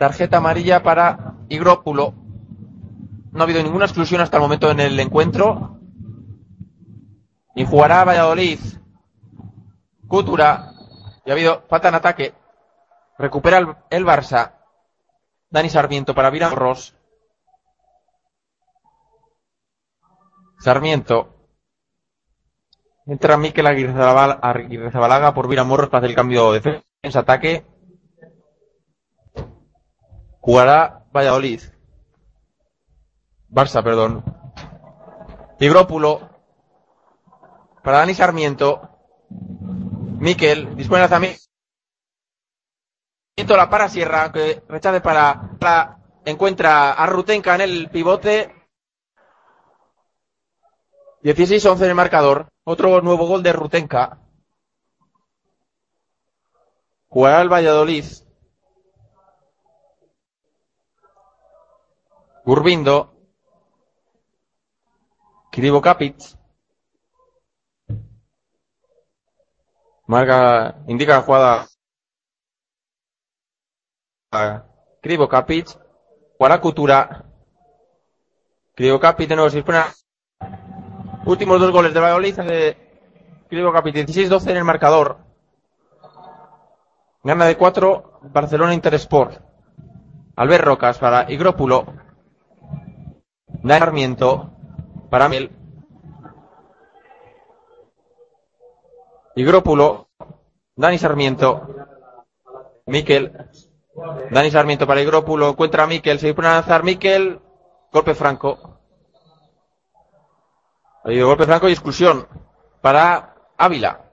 [0.00, 2.12] tarjeta amarilla para Igrópulo.
[3.30, 5.78] No ha habido ninguna exclusión hasta el momento en el encuentro.
[7.54, 8.58] Y jugará Valladolid.
[10.08, 10.72] Cultura.
[11.24, 12.34] Y ha habido falta en ataque.
[13.16, 14.54] Recupera el, Barça.
[15.50, 16.97] Dani Sarmiento para Vira Ross.
[20.58, 21.34] Sarmiento.
[23.06, 26.60] Entra Miquel Aguirre Zabal- Aguirre Zabalaga por Vira Morros para hacer el cambio de
[27.02, 27.64] defensa-ataque.
[30.40, 31.60] Jugará Valladolid.
[33.48, 34.22] Barça, perdón.
[35.58, 36.28] Higrópulo.
[37.82, 38.90] Para Dani Sarmiento.
[39.30, 40.76] Miquel.
[40.76, 41.38] Dispone el lanzamiento.
[43.48, 48.54] La para Sierra, que rechace para, para- encuentra a Rutenka en el pivote.
[51.22, 52.48] 16-11 en el marcador.
[52.64, 54.18] Otro nuevo gol de Rutenka.
[57.08, 58.04] Jugará el Valladolid.
[62.44, 63.14] Gurbindo.
[65.50, 66.16] Krivo Kapic.
[70.06, 71.68] Marca, indica la jugada.
[74.30, 74.64] a
[75.02, 75.66] Krivo Kapic.
[76.36, 77.24] Jugará Cultura.
[78.74, 79.78] Krivo Kapic de nuevo se dispone
[81.28, 82.76] Últimos dos goles de Valladolid de
[83.50, 83.96] Krivo Kapic.
[83.96, 85.18] 16-12 en el marcador.
[87.22, 89.38] Gana de 4 Barcelona Intersport.
[90.36, 91.84] Albert Rocas para Igrópulo.
[93.46, 94.52] Dani Sarmiento
[95.10, 95.52] para Mel.
[99.34, 100.08] Igrópulo.
[100.76, 101.68] Dani Sarmiento.
[102.86, 103.50] Miquel.
[104.30, 105.50] Dani Sarmiento para Igrópulo.
[105.50, 106.18] Encuentra a Miquel.
[106.20, 107.38] Se dispone a lanzar Miquel.
[107.92, 108.77] Golpe franco.
[111.04, 112.26] Ha habido golpe franco y exclusión
[112.80, 114.04] para Ávila.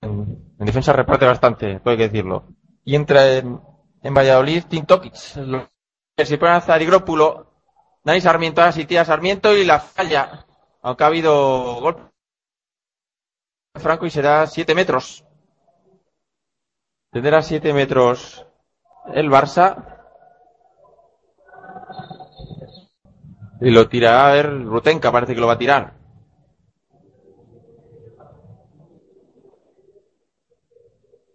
[0.00, 2.44] En, en defensa reparte bastante, todo hay que decirlo.
[2.84, 3.60] Y entra en,
[4.02, 4.86] en Valladolid Tim
[6.16, 7.46] Se puede lanzar Igrópulo.
[8.02, 10.46] Dani Sarmiento a Sitía Sarmiento y la falla.
[10.82, 12.02] Aunque ha habido golpe
[13.74, 15.24] franco y será 7 metros.
[17.10, 18.46] Tendrá 7 metros
[19.14, 19.99] el Barça.
[23.60, 26.00] Y lo tirará a ver Rutenka, parece que lo va a tirar.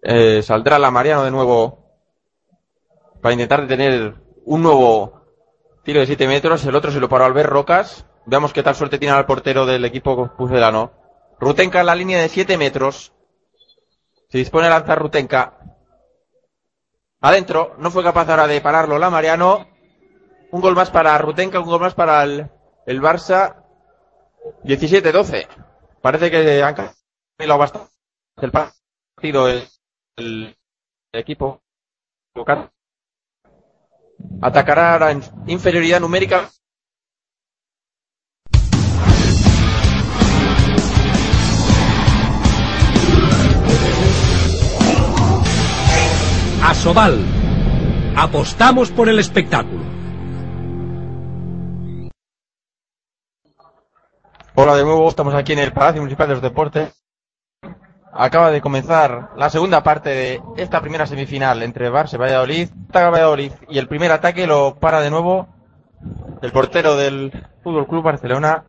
[0.01, 1.85] Eh, saldrá la Mariano de nuevo
[3.21, 4.13] para intentar tener
[4.45, 5.25] un nuevo
[5.83, 6.63] tiro de 7 metros.
[6.65, 8.05] El otro se lo paró Albert Rocas.
[8.25, 10.91] Veamos qué tal suerte tiene al portero del equipo pucelano.
[11.39, 13.13] Rutenka en la línea de 7 metros.
[14.29, 15.57] Se dispone a lanzar Rutenka.
[17.21, 17.75] Adentro.
[17.79, 19.74] No fue capaz ahora de pararlo la Mariano.
[20.55, 22.49] Un gol más para Rutenka, un gol más para el,
[22.85, 23.61] el Barça.
[24.63, 25.45] 17-12.
[26.01, 27.91] Parece que han cambiado bastante
[28.41, 29.67] el partido el,
[30.15, 30.55] el
[31.11, 31.61] equipo.
[34.41, 36.49] Atacará ahora en inferioridad numérica.
[46.63, 47.19] Asobal.
[48.15, 49.94] Apostamos por el espectáculo.
[54.57, 57.05] Hola de nuevo, estamos aquí en el Palacio Municipal de los Deportes.
[58.13, 62.69] Acaba de comenzar la segunda parte de esta primera semifinal entre Barça y Valladolid.
[62.87, 65.49] Ataca Valladolid y el primer ataque lo para de nuevo
[66.41, 68.65] el portero del Fútbol Club Barcelona,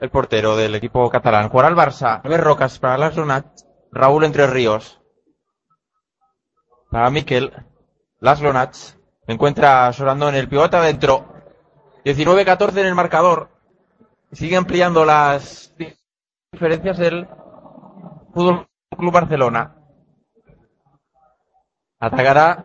[0.00, 1.48] el portero del equipo catalán.
[1.48, 3.46] Jugará el Barça, Albert Rocas para las Lonat,
[3.92, 5.00] Raúl Entre Ríos
[6.90, 7.52] para Miquel,
[8.18, 8.98] Las Lonats,
[9.28, 11.32] encuentra Sorando en el pivote adentro,
[12.04, 13.51] 19-14 en el marcador.
[14.32, 15.74] Sigue ampliando las
[16.52, 17.28] diferencias del
[18.32, 18.66] Fútbol
[18.96, 19.76] Club Barcelona.
[22.00, 22.64] Atacará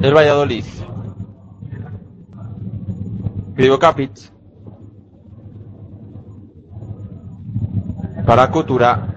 [0.00, 0.64] el Valladolid.
[3.54, 4.12] Grigo Kapic.
[8.26, 9.14] Para Coutura.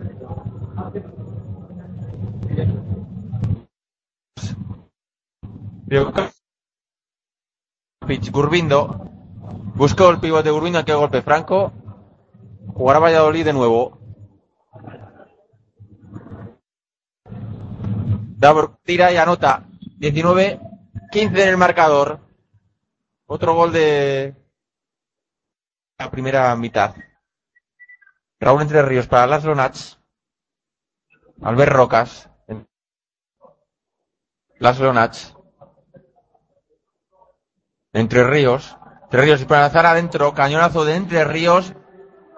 [8.07, 9.11] Kapic, Gurbindo.
[9.75, 11.73] Buscó el pivote Gurbindo, que golpe franco.
[12.73, 13.99] Jugará Valladolid de nuevo.
[18.37, 19.65] Davor tira y anota.
[19.97, 20.61] 19,
[21.11, 22.21] 15 en el marcador.
[23.25, 24.33] Otro gol de
[25.99, 26.95] la primera mitad.
[28.39, 29.99] Raúl Entre Ríos para las Lonats.
[31.41, 32.29] Albert Rocas.
[34.59, 35.36] Las Lonats.
[37.97, 38.77] Entre Ríos.
[39.05, 40.31] Entre Ríos y para lanzar adentro.
[40.31, 41.73] Cañonazo de Entre Ríos.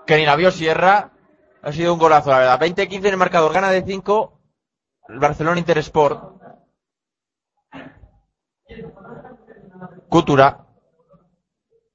[0.08, 1.12] Que ni la Sierra.
[1.62, 2.60] Ha sido un golazo, la verdad.
[2.62, 3.52] 20-15 en el marcador.
[3.52, 4.40] Gana de 5.
[5.10, 6.42] El Barcelona Intersport.
[10.08, 10.66] Cultura.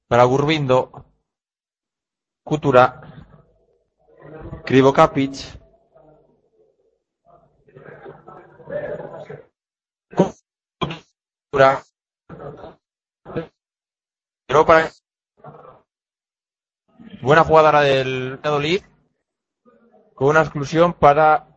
[0.07, 0.91] Para Gurbindo.
[2.43, 3.01] Cultura.
[4.63, 5.33] Krivo Kapic.
[11.49, 11.81] Cultura.
[14.63, 14.89] Para...
[17.21, 18.83] Buena jugada ahora del Valladolid.
[20.13, 21.47] Con una exclusión para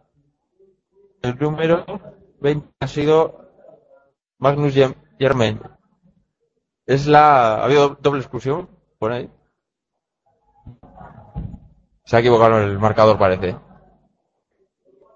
[1.23, 1.85] el número
[2.41, 3.49] 20 ha sido
[4.39, 4.75] Magnus
[5.19, 5.61] Germain.
[6.87, 7.57] Es la...
[7.57, 8.69] ¿Ha habido doble exclusión
[8.99, 9.31] por ahí?
[12.05, 13.57] Se ha equivocado el marcador, parece.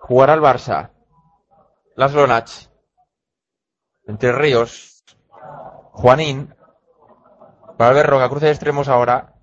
[0.01, 0.91] Jugará el Barça.
[1.97, 2.51] Las Lonach.
[4.07, 5.03] Entre Ríos.
[5.93, 6.55] Juanín.
[7.79, 9.35] Ver Roca, cruce de extremos ahora.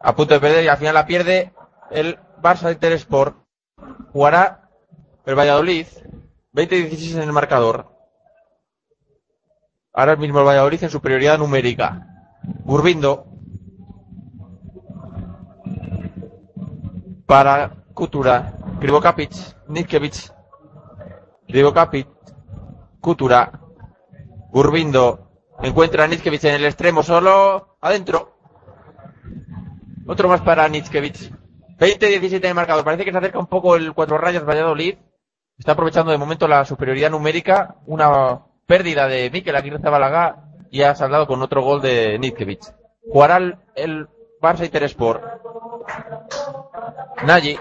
[0.00, 1.52] A punto de perder y al final la pierde
[1.90, 3.36] el Barça de Telesport.
[4.12, 4.70] Jugará
[5.26, 5.86] el Valladolid.
[6.54, 7.86] 20-16 en el marcador.
[9.92, 12.06] Ahora mismo el Valladolid en superioridad numérica.
[12.64, 13.26] Burbindo.
[17.26, 18.54] Para Kutura.
[18.80, 19.32] Krivokapic.
[19.66, 20.32] Nitkevic.
[21.48, 22.08] Krivokapic.
[23.00, 23.60] Kutura.
[24.52, 25.27] Burbindo.
[25.62, 27.76] Encuentra a Nitkevic en el extremo solo.
[27.80, 28.36] Adentro.
[30.06, 31.32] Otro más para Nitkevic.
[31.78, 32.84] 20-17 en el marcador.
[32.84, 34.96] Parece que se acerca un poco el cuatro rayas Valladolid.
[35.58, 37.76] Está aprovechando de momento la superioridad numérica.
[37.86, 42.60] Una pérdida de Mikel Aguirre Zabalaga y ha saldado con otro gol de Nitkevic.
[43.10, 44.08] Jugará el, el
[44.40, 45.22] Barça y Teresport.
[47.24, 47.58] Nagy.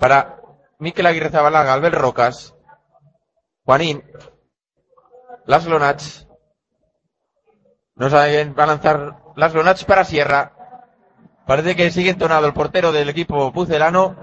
[0.00, 0.40] Para
[0.78, 2.54] Mikel Aguirre Zabalaga, Albert Rocas.
[3.64, 4.02] Juanín.
[5.46, 6.02] Laszlo Nach.
[7.94, 10.52] No saben, va a lanzar Laszlo Nach para Sierra.
[11.46, 14.16] Parece que sigue entonado el portero del equipo pucelano.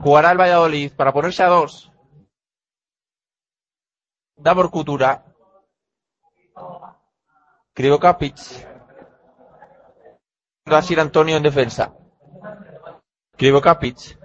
[0.00, 1.92] Jugará el Valladolid para ponerse a dos.
[4.36, 5.24] Davor Kutura.
[7.74, 8.36] Krivokapic.
[10.64, 11.94] Gasir Antonio en defensa.
[13.36, 14.18] Krivokapic.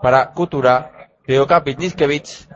[0.00, 1.10] Para Kutura.
[1.24, 2.48] Krivokapic, Niskevich.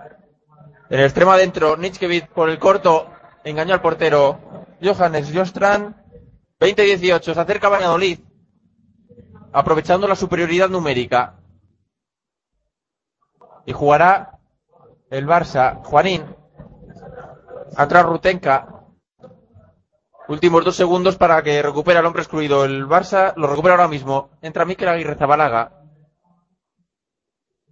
[0.88, 3.15] En el extremo adentro, Niskevich por el corto.
[3.46, 4.40] Engañó al portero.
[4.82, 5.94] Johannes Jostran.
[6.58, 7.32] 20-18.
[7.32, 8.18] Se acerca Valladolid.
[9.52, 11.38] Aprovechando la superioridad numérica.
[13.64, 14.40] Y jugará
[15.10, 15.80] el Barça.
[15.84, 16.24] Juanín.
[17.76, 18.82] Atrás Rutenka.
[20.26, 22.64] Últimos dos segundos para que recupere al hombre excluido.
[22.64, 24.30] El Barça lo recupera ahora mismo.
[24.42, 25.84] Entra Mikel Aguirre Zabalaga.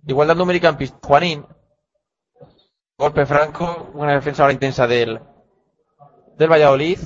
[0.06, 0.98] Igualdad numérica en pista.
[1.02, 1.44] Juanín.
[2.96, 3.90] Golpe franco.
[3.94, 5.20] Una defensa ahora intensa del,
[6.38, 6.98] del Valladolid.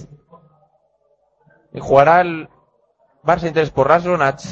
[1.72, 2.48] Y jugará el
[3.22, 4.42] Barça Interés por Raslonach.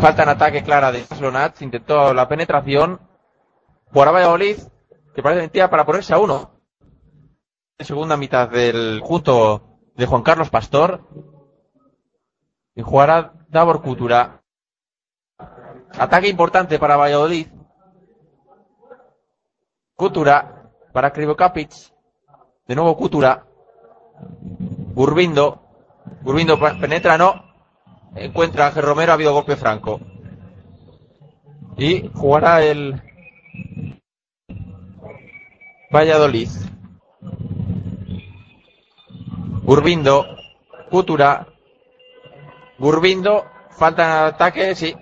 [0.00, 1.60] Falta en ataque clara de Raslonach.
[1.62, 3.00] Intentó la penetración.
[3.92, 4.58] Jugará Valladolid
[5.14, 6.50] que parece mentira para ponerse a uno.
[7.78, 11.06] Segunda mitad del junto de Juan Carlos Pastor.
[12.74, 14.42] Y jugará Davor Kutura.
[15.98, 17.48] Ataque importante para Valladolid.
[19.96, 20.59] Kutura
[20.92, 21.70] para Krivokapic.
[22.66, 23.46] De nuevo Kutura.
[24.94, 25.62] Burbindo.
[26.22, 27.50] Burbindo penetra, no.
[28.14, 30.00] Encuentra a Ángel Romero, ha habido golpe franco.
[31.76, 33.00] Y jugará el
[35.92, 36.48] Valladolid.
[39.62, 40.26] Burbindo,
[40.90, 41.46] Kutura,
[42.78, 44.96] Burbindo, falta en ataque, sí,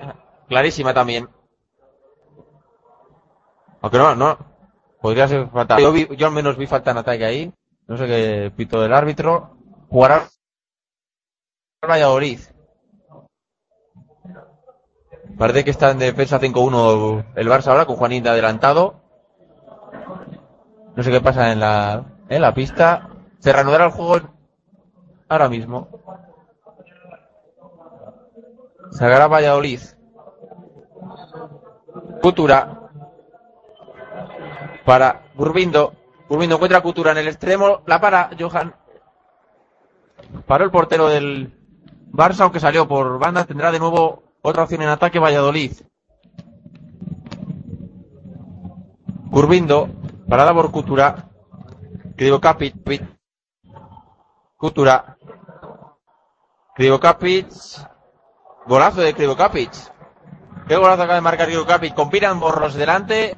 [0.48, 1.28] clarísima también.
[3.80, 4.38] Aunque no, no,
[5.00, 5.78] podría ser falta.
[5.80, 7.52] Yo, vi, yo al menos vi falta en ataque ahí,
[7.86, 9.56] no sé qué pito del árbitro.
[9.88, 10.28] Jugará
[11.86, 12.40] Valladolid.
[15.38, 19.00] Parece que está en defensa 5-1 el Barça ahora con Juanín de adelantado.
[20.96, 23.10] No sé qué pasa en la, en la pista.
[23.38, 24.28] Se reanudará el juego
[25.28, 25.88] ahora mismo.
[28.90, 29.80] Sagará Valladolid.
[32.20, 32.87] Cultura.
[34.84, 35.92] Para Burbindo.
[36.28, 37.82] Burbindo encuentra Cultura en el extremo.
[37.86, 38.74] La para Johan.
[40.46, 41.54] Paró el portero del
[42.12, 43.44] Barça, aunque salió por banda.
[43.44, 45.72] Tendrá de nuevo otra opción en ataque Valladolid.
[49.30, 49.88] Burbindo.
[50.28, 51.28] Parada por Cultura.
[52.16, 52.74] Krivokapic.
[54.56, 55.16] Cultura.
[56.74, 57.48] Krivokapic.
[58.66, 59.72] Golazo de Krivokapic.
[60.66, 61.94] Qué golazo acaba de marcar Krivokapic.
[61.94, 63.36] Con Piran Borros delante.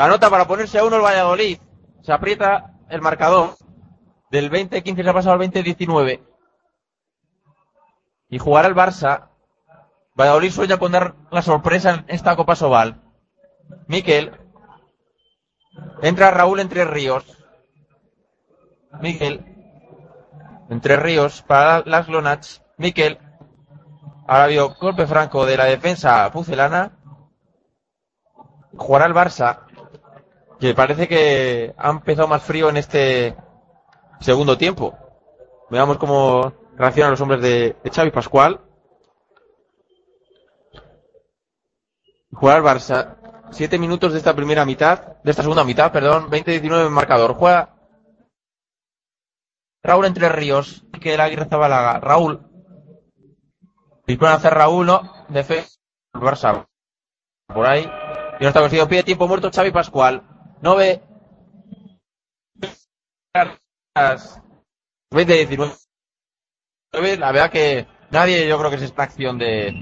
[0.00, 1.58] Anota para ponerse a uno el Valladolid.
[2.00, 3.56] Se aprieta el marcador.
[4.30, 6.22] Del 20-15 se ha pasado al 20-19.
[8.30, 9.28] Y jugará el Barça.
[10.18, 13.02] Valladolid sueña con dar la sorpresa en esta Copa Sobal.
[13.88, 14.32] Miquel.
[16.00, 17.24] Entra Raúl Entre Ríos.
[19.02, 19.44] Miquel.
[20.70, 22.62] Entre Ríos para las Lonach.
[22.78, 23.18] Miquel.
[24.26, 26.92] Ahora vio golpe franco de la defensa pucelana.
[28.78, 29.66] Jugará el Barça.
[30.60, 33.34] Que parece que ha empezado más frío en este
[34.20, 34.94] segundo tiempo.
[35.70, 38.60] Veamos cómo reaccionan los hombres de, de Xavi Pascual.
[42.32, 43.16] Jugará el Barça.
[43.52, 47.34] Siete minutos de esta primera mitad, de esta segunda mitad, perdón, 20-19 en marcador.
[47.34, 47.74] Juega
[49.82, 51.98] Raúl Entre Ríos, que el Aguirre Zabalaga.
[52.00, 52.46] Raúl.
[54.06, 55.26] Dispone a hacer Raúl, no.
[55.28, 55.78] Defensa.
[56.12, 56.66] Barça.
[57.46, 57.90] Por ahí.
[58.38, 58.88] Y no está conseguido.
[58.88, 60.29] Pide tiempo muerto Xavi Pascual.
[60.62, 61.00] No ve.
[65.12, 65.76] 20-19.
[67.18, 69.74] La verdad que nadie yo creo que es esta acción de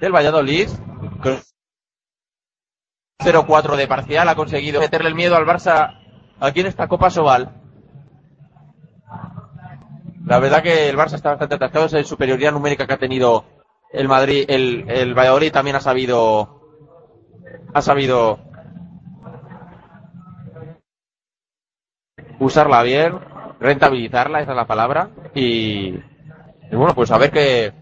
[0.00, 0.68] del Valladolid.
[3.18, 5.98] 0-4 de parcial ha conseguido meterle el miedo al Barça
[6.40, 7.60] aquí en esta Copa Sobal.
[10.26, 13.44] La verdad que el Barça está bastante atascado, esa superioridad numérica que ha tenido
[13.92, 16.60] el Madrid, el, el Valladolid también ha sabido
[17.72, 18.38] ha sabido
[22.44, 23.18] usarla bien,
[23.60, 25.92] rentabilizarla, esa es la palabra, y,
[26.70, 27.72] bueno, pues a ver qué,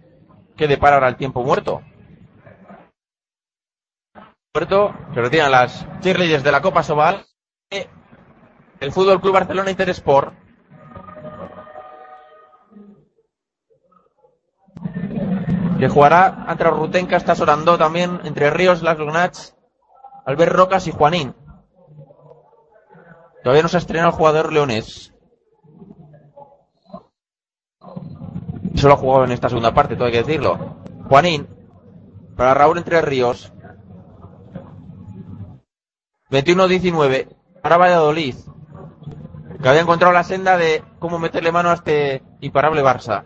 [0.56, 1.82] qué depara ahora el tiempo muerto.
[4.54, 7.24] Muerto, se retiran las cheerleaders de la Copa Sobal,
[8.80, 10.34] el Fútbol Club Barcelona Interesport,
[15.78, 19.56] que jugará ante Rutenca, está sonando también entre Ríos, Las Lunats,
[20.24, 21.34] Albert Rocas y Juanín.
[23.42, 25.12] Todavía no se ha estrenado el jugador leonés.
[28.74, 30.76] Solo ha jugado en esta segunda parte, todo hay que decirlo.
[31.08, 31.48] Juanín,
[32.36, 33.52] para Raúl Entre Ríos.
[36.30, 37.28] 21-19,
[37.62, 38.36] para Valladolid.
[39.60, 43.24] Que había encontrado la senda de cómo meterle mano a este imparable Barça.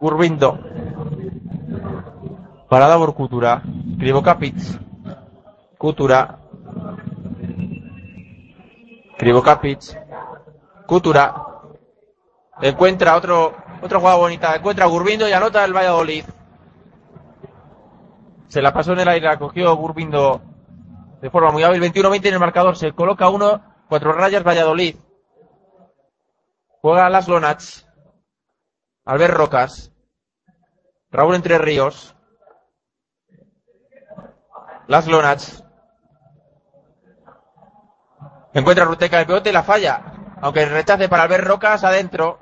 [0.00, 0.58] Urbindo.
[2.68, 3.62] Para Davor Kutura.
[3.98, 4.54] Krivokapic.
[5.84, 6.38] Kutura.
[9.18, 9.82] Krivokapic.
[10.86, 11.34] Kutura.
[12.62, 14.56] Encuentra otro, otra jugada bonita.
[14.56, 16.24] Encuentra a Gurbindo y anota el Valladolid.
[18.48, 20.40] Se la pasó en el aire, la cogió Gurbindo
[21.20, 21.82] de forma muy hábil.
[21.82, 22.78] 21-20 en el marcador.
[22.78, 24.96] Se coloca uno, cuatro rayas Valladolid.
[26.80, 27.86] Juega Las Lonats.
[29.04, 29.92] Albert Rocas.
[31.10, 32.16] Raúl Entre Ríos.
[34.86, 35.63] Las Lonats.
[38.54, 40.00] Encuentra Ruteca el peote y la falla.
[40.40, 42.38] Aunque el rechace para Albert Rocas adentro.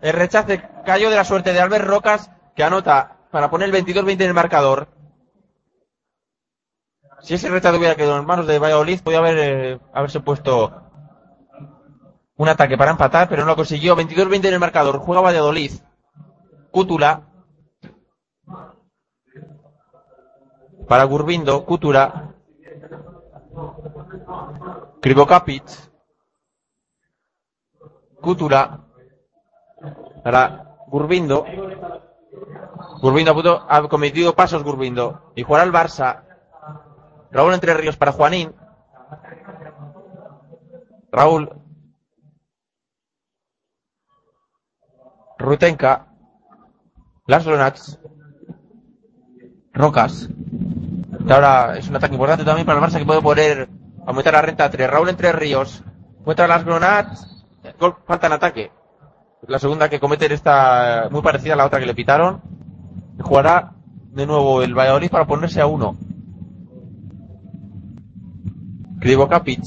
[0.00, 4.12] El rechace cayó de la suerte de Albert Rocas que anota para poner el 22-20
[4.12, 4.88] en el marcador.
[7.22, 10.82] Si ese rechace hubiera quedado en manos de Valladolid, podía haber, eh, haberse puesto
[12.36, 13.96] un ataque para empatar, pero no lo consiguió.
[13.96, 14.98] 22-20 en el marcador.
[14.98, 15.72] Juega Valladolid.
[16.70, 17.22] Cútula.
[20.88, 22.33] Para Gurbindo, Cútura.
[25.00, 25.64] Krivokapic.
[28.20, 28.80] Cútura.
[30.22, 31.44] Para Gurbindo.
[33.00, 35.32] Gurbindo ha cometido pasos Gurbindo.
[35.34, 36.22] Y jugará el Barça.
[37.30, 38.54] Raúl Entre Ríos para Juanín.
[41.12, 41.50] Raúl.
[45.38, 46.06] Rutenka.
[47.26, 47.98] Las Lonats.
[49.72, 50.28] Rocas.
[51.28, 53.68] Ahora es un ataque importante también para el Barça que puede poner
[54.06, 55.82] aumentar la renta entre Raúl Entre Ríos.
[56.20, 57.46] Encuentra las Lonats.
[57.78, 58.72] Gol, falta en ataque.
[59.46, 62.42] La segunda que cometen está muy parecida a la otra que le pitaron.
[63.20, 63.72] Jugará
[64.12, 65.96] de nuevo el Valladolid para ponerse a uno.
[69.00, 69.62] Krivokapic.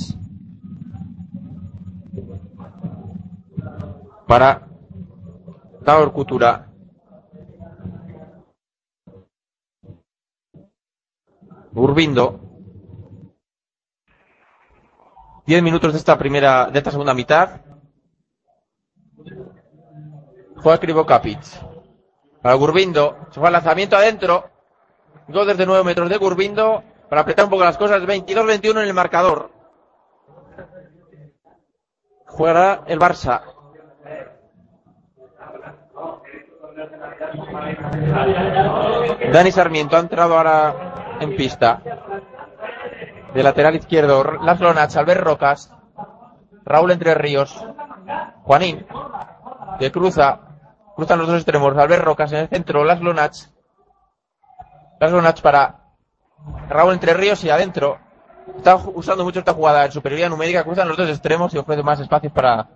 [4.27, 4.67] Para
[5.83, 6.66] Taor Kutura.
[11.77, 12.39] Urbindo.
[15.45, 17.61] 10 minutos de esta primera, de esta segunda mitad.
[20.55, 21.39] Juega Krivokapic.
[22.41, 23.27] Para Gurbindo.
[23.29, 24.49] Se fue al lanzamiento adentro.
[25.27, 26.83] Gol desde 9 metros de Gurbindo.
[27.09, 28.01] Para apretar un poco las cosas.
[28.01, 29.51] 22-21 en el marcador.
[32.25, 33.43] Jugará el Barça.
[39.31, 41.81] Dani Sarmiento ha entrado ahora en pista.
[43.33, 45.73] De lateral izquierdo, Las Lonats, Albert Rocas,
[46.63, 47.63] Raúl Entre Ríos,
[48.43, 48.85] Juanín,
[49.79, 50.39] que cruza,
[50.95, 53.53] cruzan los dos extremos, Albert Rocas en el centro, Las Lonats,
[54.99, 55.93] Las Lonats para
[56.69, 57.99] Raúl Entre Ríos y adentro.
[58.55, 61.99] Está usando mucho esta jugada en superioridad numérica, cruzan los dos extremos y ofrece más
[61.99, 62.69] espacios para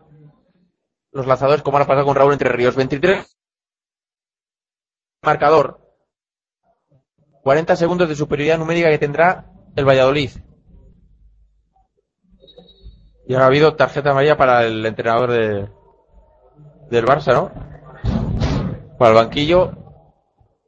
[1.11, 2.75] los lanzadores, como ahora pasa con Raúl Entre Ríos.
[2.75, 3.37] 23
[5.23, 5.79] marcador.
[7.43, 10.31] 40 segundos de superioridad numérica que tendrá el Valladolid.
[13.27, 15.69] Y ha habido tarjeta amarilla para el entrenador de,
[16.89, 17.51] del Barça, ¿no?
[18.97, 19.71] Para el banquillo.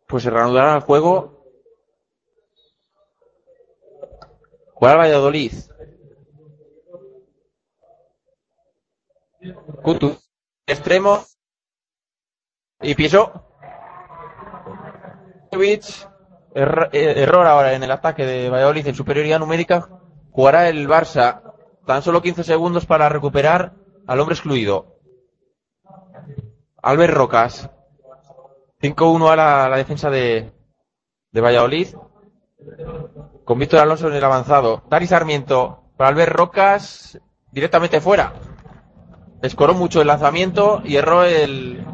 [0.07, 1.45] pues se reanudará el juego.
[4.73, 5.53] Jugar Valladolid.
[9.83, 10.17] Kutu,
[10.65, 11.23] extremo.
[12.81, 13.31] Y pisó.
[16.55, 19.89] Error, error ahora en el ataque de Valladolid en superioridad numérica.
[20.31, 21.41] Jugará el Barça
[21.85, 23.73] tan solo 15 segundos para recuperar
[24.07, 24.97] al hombre excluido.
[26.81, 27.69] Albert Rocas.
[28.81, 30.51] 5-1 a la, defensa de,
[31.31, 31.87] de Valladolid.
[33.45, 34.83] Con Víctor Alonso en el avanzado.
[34.89, 37.19] Dari Sarmiento para Albert Rocas
[37.51, 38.33] directamente fuera.
[39.41, 41.85] Escoró mucho el lanzamiento y erró el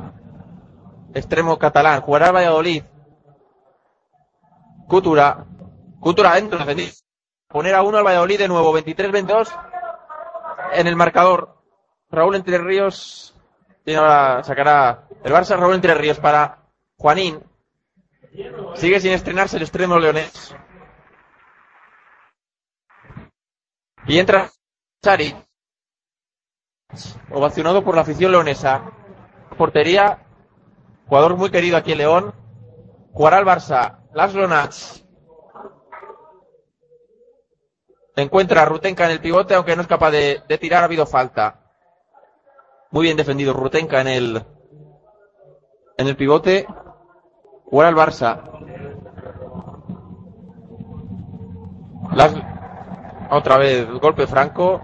[1.13, 2.01] extremo catalán.
[2.01, 2.83] Jugará Valladolid.
[4.89, 5.45] Cutura.
[6.01, 6.57] Cutura dentro.
[6.57, 6.91] defendido.
[7.47, 8.77] Poner a uno al Valladolid de nuevo.
[8.77, 9.47] 23-22
[10.73, 11.55] en el marcador.
[12.09, 13.35] Raúl Entre Ríos
[13.85, 16.63] tiene ahora, sacará el Barça Raúl Entre Ríos para
[16.97, 17.39] Juanín.
[18.73, 20.55] Sigue sin estrenarse el extremo leonés.
[24.07, 24.49] Y entra
[25.03, 25.35] Sari.
[27.29, 28.91] Ovacionado por la afición leonesa.
[29.55, 30.25] Portería.
[31.05, 32.33] Jugador muy querido aquí en León.
[33.13, 33.98] Jugará el Barça.
[34.13, 35.05] Laszlo Nats.
[38.15, 41.61] Encuentra a Rutenka en el pivote, aunque no es capaz de, tirar, ha habido falta.
[42.91, 44.43] Muy bien defendido Rutenka en el,
[45.97, 46.67] en el pivote.
[47.65, 48.41] Jugará el Barça.
[52.13, 52.33] Las,
[53.29, 54.81] otra vez, golpe franco.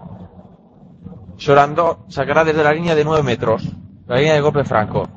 [1.35, 3.63] Llorando, sacará desde la línea de 9 metros.
[4.05, 5.09] La línea de golpe franco.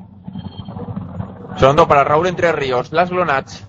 [1.57, 2.91] Llorando para Raúl Entre Ríos.
[2.91, 3.68] Las Lonach.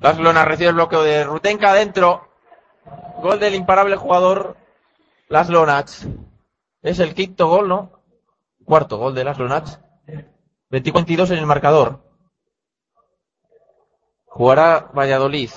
[0.00, 2.26] Las Lonach recibe el bloqueo de Rutenka adentro.
[3.22, 4.56] Gol del imparable jugador
[5.28, 5.90] Las Lonach.
[6.82, 8.00] Es el quinto gol, ¿no?
[8.64, 9.78] Cuarto gol de Las Lonach.
[10.70, 12.00] 20-22 en el marcador.
[14.24, 15.50] Jugará Valladolid.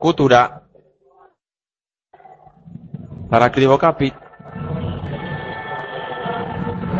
[0.00, 0.62] Cutura.
[3.30, 4.14] Para Cribocapit.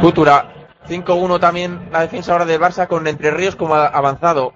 [0.00, 0.52] Cutura.
[0.86, 4.54] 5-1 también la defensa ahora del Barça con Entre Ríos como avanzado.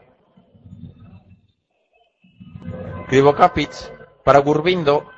[3.11, 3.73] Krivokapic
[4.23, 5.11] para Gurbindo.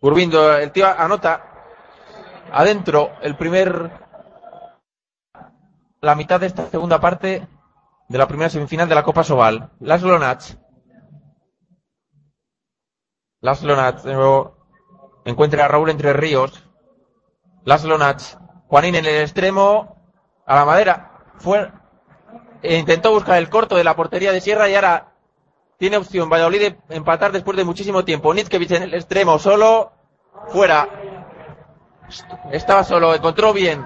[0.00, 1.42] Gurbindo, el tío anota.
[2.52, 3.90] Adentro, el primer.
[6.00, 7.48] La mitad de esta segunda parte
[8.08, 9.72] de la primera semifinal de la Copa Sobal.
[9.80, 10.56] Laszlo Nats.
[13.40, 14.68] Laszlo Nats, de nuevo,
[15.24, 16.70] encuentra a Raúl entre ríos.
[17.64, 18.38] Laszlo Nats.
[18.68, 19.96] Juanín en el extremo.
[20.46, 21.24] A la madera.
[21.38, 21.68] Fue.
[22.62, 25.15] e intentó buscar el corto de la portería de Sierra y ahora
[25.78, 28.32] tiene opción Valladolid de empatar después de muchísimo tiempo.
[28.32, 29.92] Nitzkevich en el extremo, solo,
[30.48, 30.88] fuera.
[32.50, 33.84] Estaba solo, encontró bien.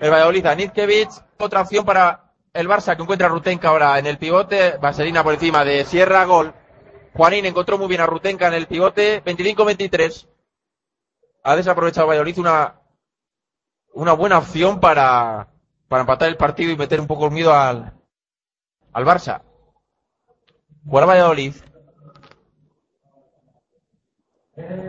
[0.00, 1.10] El Valladolid a Nitzkevich.
[1.38, 4.78] Otra opción para el Barça que encuentra a Rutenka ahora en el pivote.
[4.78, 6.54] Vaselina por encima de Sierra, gol.
[7.14, 9.22] Juanín encontró muy bien a Rutenka en el pivote.
[9.24, 10.28] 25-23.
[11.42, 12.80] Ha desaprovechado Valladolid una,
[13.92, 15.48] una buena opción para,
[15.88, 17.92] para empatar el partido y meter un poco el miedo al,
[18.94, 19.42] al Barça.
[20.86, 21.54] Juega Valladolid.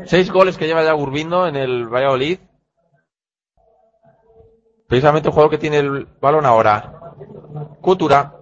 [0.05, 2.39] Seis goles que lleva ya Gurbindo en el Valladolid.
[4.87, 6.99] Precisamente el jugador que tiene el balón ahora.
[7.81, 8.35] Cutura.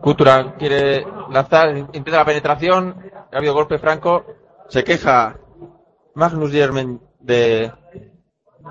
[0.00, 3.10] Cutura quiere lanzar, intenta la penetración.
[3.32, 4.24] Ha habido golpe franco.
[4.68, 5.38] Se queja
[6.14, 7.70] Magnus Germen de,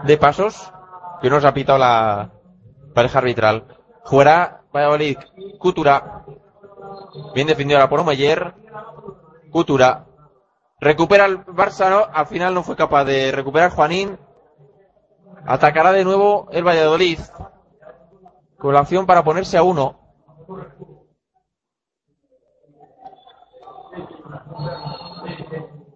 [0.05, 0.71] de pasos.
[1.21, 2.34] Que no se ha pitado la,
[2.95, 3.67] pareja arbitral.
[4.03, 5.17] Jugará Valladolid,
[5.59, 6.25] Cutura.
[7.35, 8.55] Bien defendido ahora por Omeyer.
[9.51, 10.07] Cutura.
[10.79, 14.17] Recupera el Barça, al final no fue capaz de recuperar Juanín.
[15.45, 17.19] Atacará de nuevo el Valladolid.
[18.57, 19.99] Con la opción para ponerse a uno.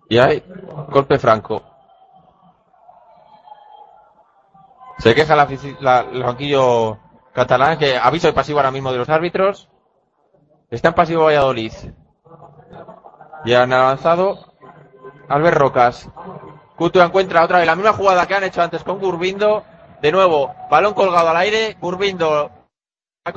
[0.10, 0.43] Y hay
[0.89, 1.68] golpe franco.
[5.00, 5.47] Se queja la,
[5.80, 7.00] la, el banquillo
[7.34, 9.70] catalán que aviso de pasivo ahora mismo de los árbitros.
[10.70, 11.72] Está en pasivo Valladolid.
[13.45, 14.54] Ya han avanzado.
[15.30, 16.10] Albert Rocas.
[16.76, 19.64] Cutua encuentra otra vez la misma jugada que han hecho antes con Gurbindo.
[20.02, 21.78] De nuevo, balón colgado al aire.
[21.80, 22.52] Gurbindo.
[23.24, 23.34] A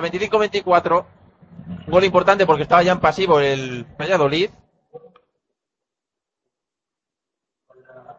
[0.00, 1.04] 25-24.
[1.88, 4.50] Gol importante porque estaba ya en pasivo el Valladolid.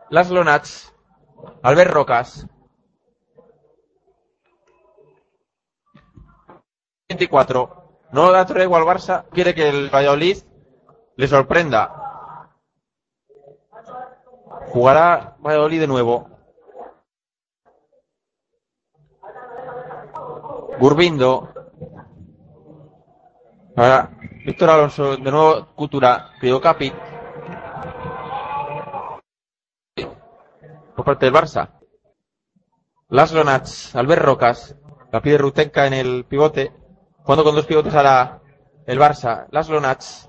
[0.09, 0.93] Las Lonats.
[1.63, 2.47] Albert Rocas.
[7.09, 8.09] 24.
[8.11, 9.25] No da tregua al Barça.
[9.31, 10.37] Quiere que el Valladolid
[11.15, 12.07] le sorprenda.
[14.69, 16.29] Jugará Valladolid de nuevo.
[20.79, 21.53] Gurbindo.
[23.75, 24.09] Ahora,
[24.45, 26.91] Víctor Alonso, de nuevo Cultura, Pío Capi.
[30.97, 31.69] Por parte del Barça.
[33.09, 34.75] Laszlo Nats, Albert Rocas,
[35.11, 36.73] la pide Rutenka en el pivote.
[37.23, 38.41] Jugando con dos pivotes a
[38.87, 39.45] el Barça.
[39.51, 40.27] Laszlo Nats.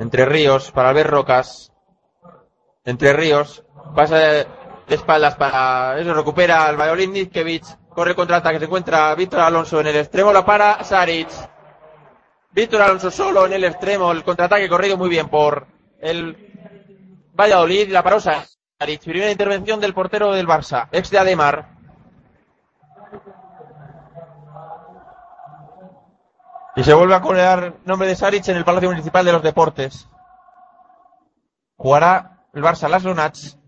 [0.00, 1.72] Entre Ríos para Albert Rocas.
[2.84, 3.64] Entre Ríos.
[3.94, 4.46] Pasa de
[4.88, 5.96] espaldas para.
[6.00, 7.66] Eso recupera el Valladolid Nizkevich.
[7.90, 8.58] Corre contraataque.
[8.58, 10.32] Se encuentra Víctor Alonso en el extremo.
[10.32, 11.28] La para Saric.
[12.50, 14.10] Víctor Alonso solo en el extremo.
[14.10, 15.68] El contraataque corrido muy bien por
[16.00, 17.92] el Valladolid.
[17.92, 18.57] La paró Saric.
[18.78, 20.88] Primera intervención del portero del Barça.
[20.92, 21.66] Ex de Ademar.
[26.76, 30.08] Y se vuelve a colear nombre de Saric en el Palacio Municipal de los Deportes.
[31.76, 33.58] Jugará el Barça Las Lunats.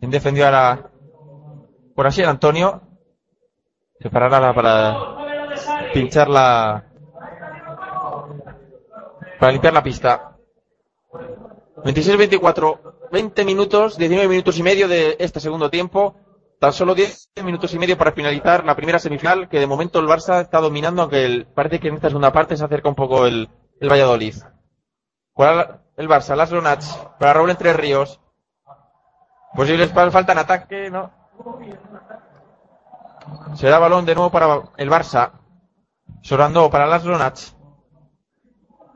[0.00, 0.90] Quien defendió ahora
[1.94, 2.82] por así el Antonio.
[4.00, 4.96] Se parará para
[5.94, 6.84] pinchar la.
[9.38, 10.36] Para limpiar la pista.
[11.84, 12.97] 26-24.
[13.10, 16.16] 20 minutos, 19 minutos y medio de este segundo tiempo.
[16.60, 20.06] Tan solo 10 minutos y medio para finalizar la primera semifinal, que de momento el
[20.06, 23.48] Barça está dominando, aunque parece que en esta segunda parte se acerca un poco el,
[23.80, 24.34] el Valladolid.
[25.34, 28.20] Juega el Barça, las Lunats, para Raúl Entre Ríos.
[29.54, 31.12] Posibles falta en ataque, ¿no?
[33.54, 35.32] Se da balón de nuevo para el Barça.
[36.22, 37.56] Sorando para las Lunats.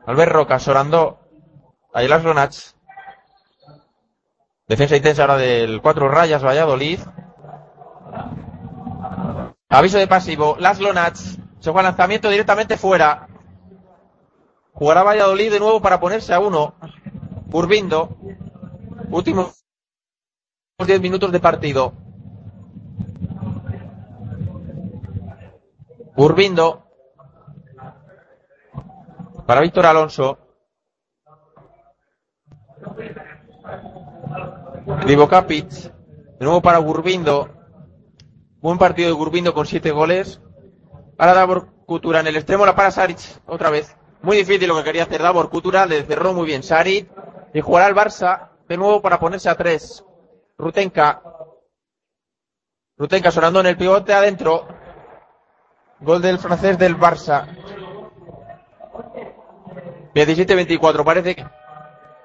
[0.05, 1.19] Albert Roca, Sorando.
[1.93, 2.75] Ahí las Lunats.
[4.67, 6.99] Defensa intensa ahora del 4 rayas Valladolid.
[9.69, 10.55] Aviso de pasivo.
[10.59, 11.37] Laszlo Nats.
[11.59, 13.27] Se juega lanzamiento directamente fuera.
[14.73, 16.75] Jugará Valladolid de nuevo para ponerse a uno.
[17.51, 18.17] Urbindo.
[19.09, 19.65] Últimos
[20.85, 21.93] 10 minutos de partido.
[26.15, 26.87] Urbindo.
[29.45, 30.42] Para Víctor Alonso.
[35.05, 35.69] Divo Capic.
[35.69, 37.49] De nuevo para Gurbindo.
[38.59, 40.41] Buen partido de Gurbindo con siete goles.
[41.17, 43.95] Ahora Davor Kutura en el extremo, la para Saric otra vez.
[44.21, 47.09] Muy difícil lo que quería hacer Davor Kutura, le cerró muy bien Saric.
[47.53, 50.03] Y jugará el Barça de nuevo para ponerse a tres.
[50.57, 51.21] Rutenka.
[52.97, 54.67] Rutenka sonando en el pivote adentro.
[56.01, 57.47] Gol del francés del Barça.
[60.13, 61.05] 17-24.
[61.05, 61.45] Parece que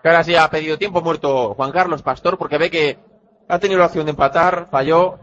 [0.04, 2.98] ahora sí ha pedido tiempo muerto Juan Carlos Pastor porque ve que
[3.48, 5.18] ha tenido la opción de empatar, falló.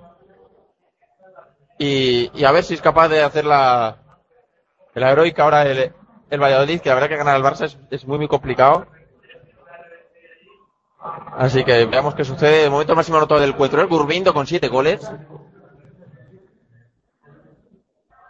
[1.77, 3.97] Y, y a ver si es capaz de hacer la,
[4.93, 5.93] la heroica ahora el,
[6.29, 8.87] el Valladolid, que la verdad que ganar al Barça es, es muy, muy complicado.
[11.37, 12.63] Así que veamos qué sucede.
[12.63, 13.81] De momento máximo anotado del encuentro.
[13.81, 15.07] El Gurbindo con siete goles.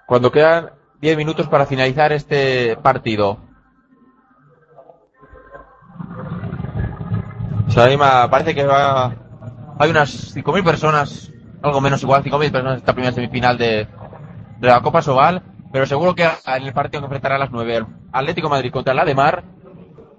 [0.08, 3.39] Cuando quedan 10 minutos para finalizar este partido.
[7.76, 9.13] Se anima, parece que va,
[9.78, 11.30] hay unas 5.000 personas,
[11.61, 13.86] algo menos igual, 5.000 personas en esta primera semifinal de,
[14.59, 17.76] de la Copa Sobal, pero seguro que en el partido que enfrentará a las 9
[17.76, 19.43] el Atlético de Madrid contra el Ademar,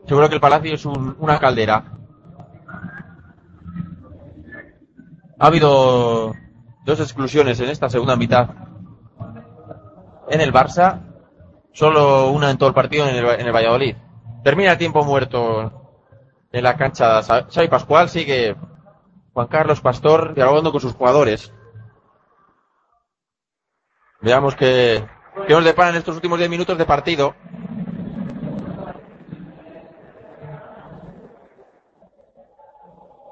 [0.07, 1.83] seguro que el Palacio es un- una caldera.
[5.39, 6.35] Ha habido
[6.85, 8.51] dos exclusiones en esta segunda mitad
[10.29, 11.01] en el Barça,
[11.73, 13.97] solo una en todo el partido en el, en el Valladolid.
[14.45, 15.86] Termina el tiempo muerto
[16.57, 18.57] en la cancha Xavi Pascual, sigue
[19.35, 21.53] Juan Carlos Pastor dialogando con sus jugadores.
[24.23, 25.07] Veamos qué,
[25.47, 27.35] qué nos deparan estos últimos 10 minutos de partido.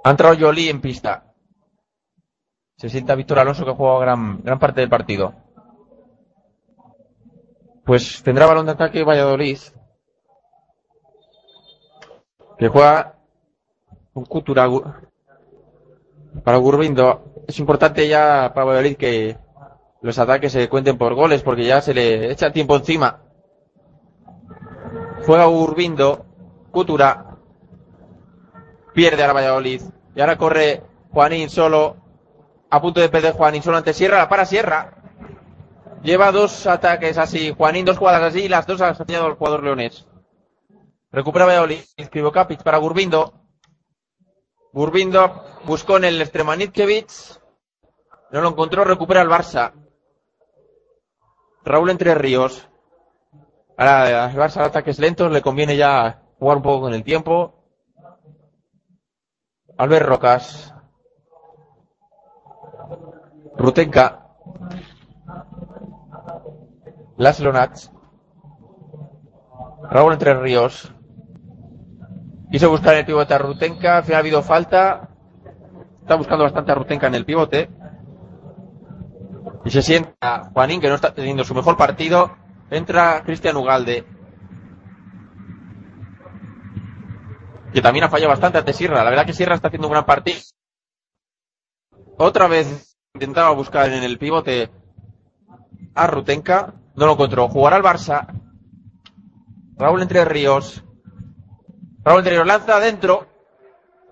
[0.05, 1.33] Ha entrado Jolie en pista.
[2.77, 5.35] Se sienta Víctor Alonso que ha jugado gran, gran parte del partido.
[7.87, 9.59] Pues tendrá balón de ataque Valladolid.
[12.65, 13.17] Que juega
[14.15, 14.67] con Cultura
[16.43, 17.43] para Gurbindo.
[17.47, 19.37] Es importante ya para Valladolid que
[20.01, 23.21] los ataques se cuenten por goles porque ya se le echa tiempo encima.
[25.27, 26.25] Juega Gurbindo.
[26.71, 27.37] Cultura.
[28.95, 29.83] Pierde a la Valladolid.
[30.17, 31.99] Y ahora corre Juanín solo.
[32.71, 34.17] A punto de perder Juanín solo ante Sierra.
[34.17, 35.03] La para Sierra.
[36.03, 37.53] Lleva dos ataques así.
[37.55, 40.07] Juanín dos jugadas así y las dos ha fallado el jugador leonés.
[41.15, 41.79] Recupera Valladolid.
[41.97, 43.33] Escribo Capic para Gurbindo.
[44.73, 46.53] Gurbindo buscó en el extremo.
[48.33, 48.85] No lo encontró.
[48.85, 49.73] Recupera el Barça.
[51.65, 52.69] Raúl Entre Ríos.
[53.77, 55.31] Ahora el Barça ataques lentos.
[55.31, 57.63] Le conviene ya jugar un poco con el tiempo.
[59.79, 60.75] Albert Rocas.
[63.57, 64.35] Rutenka.
[67.19, 67.93] Laszlo Nats.
[69.89, 70.94] Raúl Entre Ríos.
[72.55, 75.09] Quiso buscar el pivote a Rutenka, al ha habido falta.
[76.03, 77.69] Está buscando bastante a Rutenka en el pivote.
[79.65, 82.37] Y se sienta Juanín, que no está teniendo su mejor partido.
[82.71, 84.05] Entra Cristian Ugalde.
[87.73, 89.03] Que también ha fallado bastante ante Sierra.
[89.03, 90.39] La verdad que Sierra está haciendo un gran partido.
[92.19, 94.71] Otra vez intentaba buscar en el pivote
[95.97, 96.75] a Rutenka.
[96.95, 97.49] No lo encontró.
[97.49, 98.29] Jugará al Barça.
[99.77, 100.85] Raúl Entre Ríos.
[102.05, 103.27] Raúl Entre Ríos lanza adentro.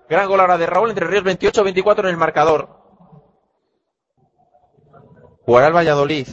[0.09, 2.69] Gran gol ahora de Raúl Entre Ríos, 28-24 en el marcador.
[5.45, 6.27] Jugará el Valladolid.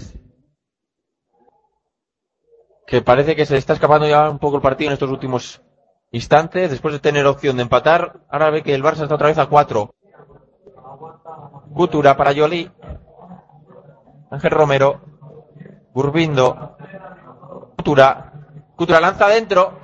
[2.86, 5.62] Que parece que se está escapando ya un poco el partido en estos últimos
[6.10, 6.70] instantes.
[6.70, 9.46] Después de tener opción de empatar, ahora ve que el Barça está otra vez a
[9.46, 9.94] 4.
[11.74, 12.70] Cutura para Yoli.
[14.30, 15.00] Ángel Romero.
[15.92, 16.76] Burbindo.
[17.76, 18.32] Cutura.
[18.76, 19.78] Cutura lanza adentro.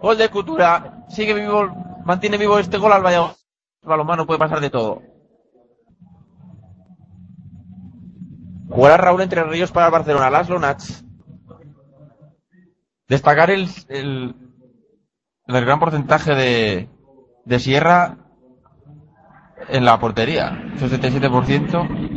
[0.00, 1.04] Gol de Cutura.
[1.08, 1.68] Sigue vivo,
[2.04, 3.36] mantiene vivo este gol al Valladolid.
[3.82, 5.02] El balonmano puede pasar de todo.
[8.70, 10.30] Jugará Raúl Entre Ríos para el Barcelona.
[10.30, 11.04] Las Nats.
[13.08, 14.36] Destacar el, el,
[15.46, 16.88] el gran porcentaje de,
[17.44, 18.18] de Sierra
[19.68, 20.52] en la portería.
[20.76, 22.10] 67%.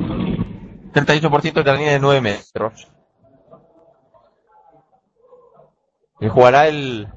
[0.93, 2.87] 38% de la línea de 9 metros.
[6.19, 7.07] Y jugará el...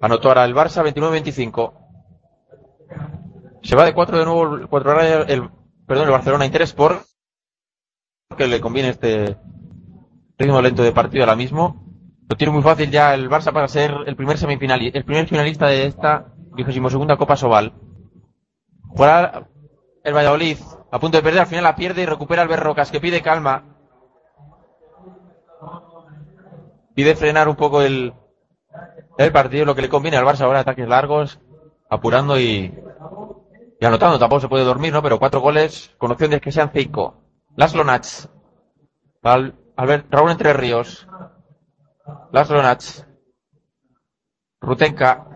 [0.00, 1.72] Anotó ahora el Barça 29-25.
[3.62, 5.50] Se va de 4 de nuevo el, 4 horas el,
[5.86, 7.02] perdón, el Barcelona Interesport.
[8.36, 9.36] Que le conviene este
[10.38, 11.84] ritmo lento de partido ahora mismo.
[12.28, 15.66] Lo tiene muy fácil ya el Barça para ser el primer semifinalista, el primer finalista
[15.66, 17.74] de esta 22 segunda Copa Sobal.
[18.88, 19.48] Jugará
[20.02, 20.58] el Valladolid
[20.92, 23.64] a punto de perder, al final la pierde y recupera Albert Rocas que pide calma.
[26.94, 28.12] Pide frenar un poco el,
[29.24, 31.40] el partido, lo que le conviene al Barça ahora, ataques largos,
[31.88, 32.74] apurando y,
[33.80, 34.18] y anotando.
[34.18, 35.02] Tampoco se puede dormir, ¿no?
[35.02, 37.16] Pero cuatro goles con opción de que sean cinco.
[37.56, 38.28] Laszlo Nats.
[39.22, 41.06] Al, Albert, Raúl Entre Ríos.
[42.32, 43.06] Laszlo Nats.
[44.60, 45.26] Rutenka.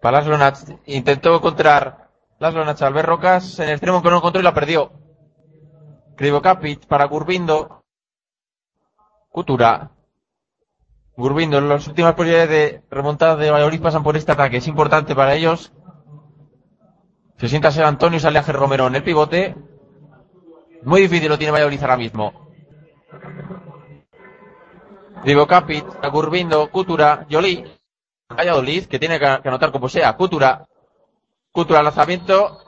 [0.00, 0.66] Para Laszlo Nats.
[0.86, 4.92] Intentó encontrar Laszlo Nats Albert Rocas en el extremo que no encontró y la perdió.
[6.16, 7.84] Krivokapit para Gurbindo.
[9.30, 9.92] Cutura.
[11.14, 14.56] Gurbindo, las últimas posibilidades de remontada de Valladolid pasan por este ataque.
[14.56, 15.72] Es importante para ellos.
[17.36, 19.54] Se sienta ser Antonio y sale Ángel Romero en el pivote.
[20.84, 22.32] Muy difícil lo tiene Valladolid ahora mismo.
[25.24, 27.64] Divo Capit, Gurbindo, Cutura, Yoli.
[28.30, 30.16] Valladolid, que tiene que anotar como sea.
[30.16, 30.66] Cutura.
[31.52, 32.58] Cutura lanzamiento.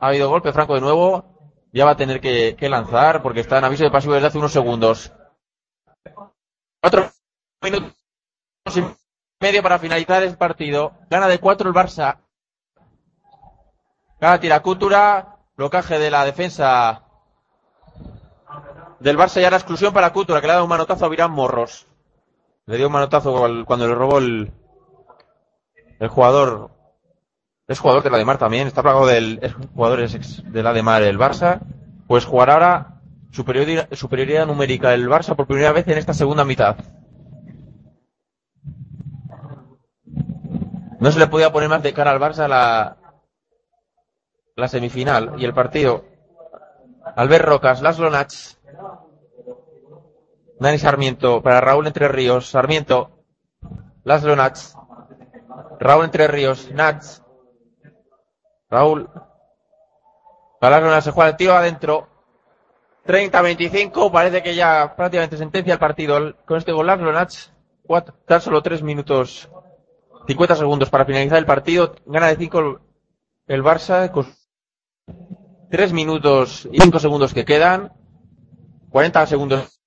[0.00, 1.24] Ha habido golpe franco de nuevo.
[1.72, 4.52] Ya va a tener que, lanzar porque está en aviso de pasivo desde hace unos
[4.52, 5.12] segundos.
[6.82, 7.10] Otro
[7.62, 7.92] minutos
[8.74, 8.84] y
[9.40, 10.92] medio para finalizar el partido.
[11.10, 12.18] Gana de cuatro el Barça.
[14.20, 15.28] Gana tira Cutura.
[15.54, 17.02] Blocaje de la defensa
[19.00, 21.30] del Barça y ahora exclusión para Cutura, que le ha dado un manotazo a Virán
[21.30, 21.86] Morros.
[22.66, 24.52] Le dio un manotazo cuando le robó el,
[26.00, 26.70] el jugador.
[27.68, 31.02] Es jugador de la de Mar también, está plagado del jugador de la de Mar
[31.02, 31.60] el Barça.
[32.06, 36.76] Pues jugar ahora superioridad, numérica del Barça por primera vez en esta segunda mitad.
[41.02, 42.96] No se le podía poner más de cara al Barça la,
[44.54, 46.04] la semifinal y el partido.
[47.16, 48.60] Albert Rocas, Laszlo Nats,
[50.60, 53.24] Dani Sarmiento para Raúl Entre Ríos, Sarmiento,
[54.04, 54.78] Laszlo Nats,
[55.80, 57.24] Raúl Entre Ríos, Nats,
[58.70, 59.10] Raúl,
[60.60, 62.06] para Laszlo Nats se juega el tiro adentro,
[63.08, 67.52] 30-25, parece que ya prácticamente sentencia el partido con este gol Laszlo Nats,
[68.24, 69.50] tan solo 3 minutos
[70.26, 72.80] 50 segundos para finalizar el partido, gana de 5
[73.48, 74.26] el Barça con
[75.70, 77.92] 3 minutos y 5 segundos que quedan,
[78.90, 79.80] 40 segundos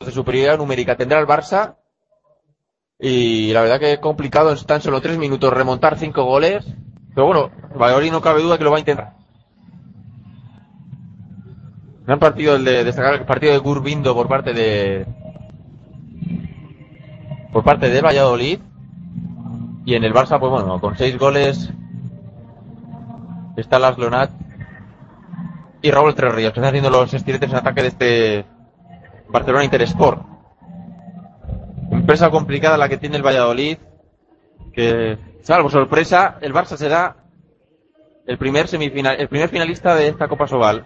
[0.00, 1.76] de superioridad numérica tendrá el Barça.
[2.98, 6.64] Y la verdad que complicado en tan solo 3 minutos remontar 5 goles.
[7.14, 9.16] Pero bueno, Valladolid no cabe duda que lo va a intentar.
[12.06, 15.06] Gran partido el de destacar el partido de Gurbindo por parte de
[17.52, 18.60] por parte de Valladolid.
[19.84, 21.70] Y en el Barça, pues bueno, con 6 goles
[23.56, 24.30] está Las Lonat
[25.82, 28.44] y Raúl Tres Ríos, que están haciendo los estiretes en ataque de este
[29.28, 30.22] Barcelona Interesport.
[31.90, 33.78] Empresa complicada la que tiene el Valladolid,
[34.72, 37.16] que salvo sorpresa, el Barça se da
[38.26, 40.84] el primer semifinal, el primer finalista de esta Copa Sobal.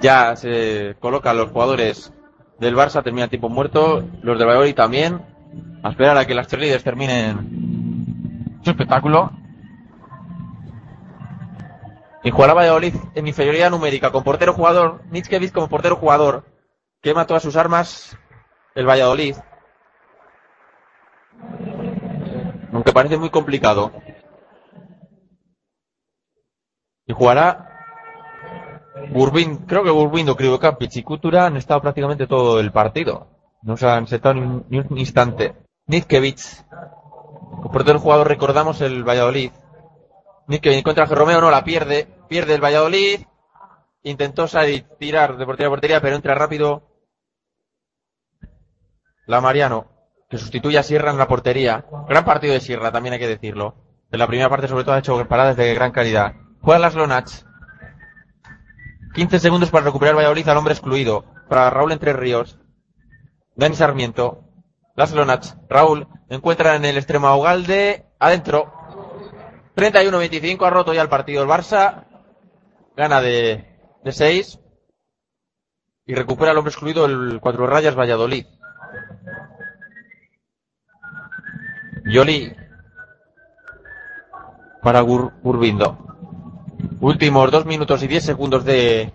[0.00, 2.12] Ya se colocan los jugadores
[2.60, 5.20] del Barça, termina tiempo muerto, los del Valladolid también.
[5.82, 9.32] A esperar a que las cheerleaders terminen su espectáculo.
[12.22, 16.44] Y jugará Valladolid en inferioridad numérica con portero jugador, Nitzkevich como portero jugador.
[17.00, 18.16] Quema todas sus armas
[18.74, 19.36] el Valladolid.
[22.72, 23.90] Aunque parece muy complicado.
[27.06, 27.69] Y jugará
[29.10, 33.28] Burbin, creo que Burbindo, Krivokapic y Kutura han estado prácticamente todo el partido.
[33.62, 35.54] No se han sentado ni un, instante.
[35.86, 36.64] Nitkevich,
[37.72, 39.52] por todo el jugador recordamos el Valladolid.
[40.46, 42.08] Nitkevich encuentra a Romeo, no la pierde.
[42.28, 43.20] Pierde el Valladolid.
[44.02, 46.82] Intentó salir, tirar de portería a portería, pero entra rápido.
[49.26, 49.86] La Mariano,
[50.28, 51.84] que sustituye a Sierra en la portería.
[52.08, 53.74] Gran partido de Sierra, también hay que decirlo.
[54.10, 56.34] En la primera parte, sobre todo, ha hecho paradas de gran calidad.
[56.62, 57.49] Juega las Lonach.
[59.14, 61.24] 15 segundos para recuperar Valladolid al hombre excluido.
[61.48, 62.58] Para Raúl Entre Ríos.
[63.56, 64.44] Dani Sarmiento.
[64.94, 65.54] Las Lonach.
[65.68, 68.06] Raúl encuentra en el extremo a Ugalde.
[68.18, 68.72] Adentro.
[69.76, 70.66] 31-25.
[70.66, 72.04] Ha roto ya el partido el Barça.
[72.96, 73.66] Gana de,
[74.04, 74.60] de 6.
[76.06, 78.46] Y recupera al hombre excluido el cuatro rayas Valladolid.
[82.04, 82.54] Yoli.
[84.82, 86.09] Para Gur Gurbindo.
[87.00, 89.12] Últimos dos minutos y diez segundos de.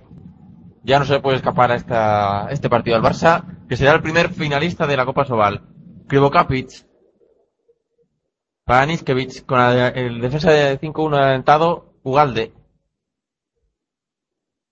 [0.84, 4.30] Ya no se puede escapar a esta, este partido al Barça, que será el primer
[4.30, 5.61] finalista de la Copa Sobal.
[6.07, 6.86] Krivokapic.
[8.63, 12.53] Para Niskevich, con el defensa de 5-1 adelantado, Ugalde.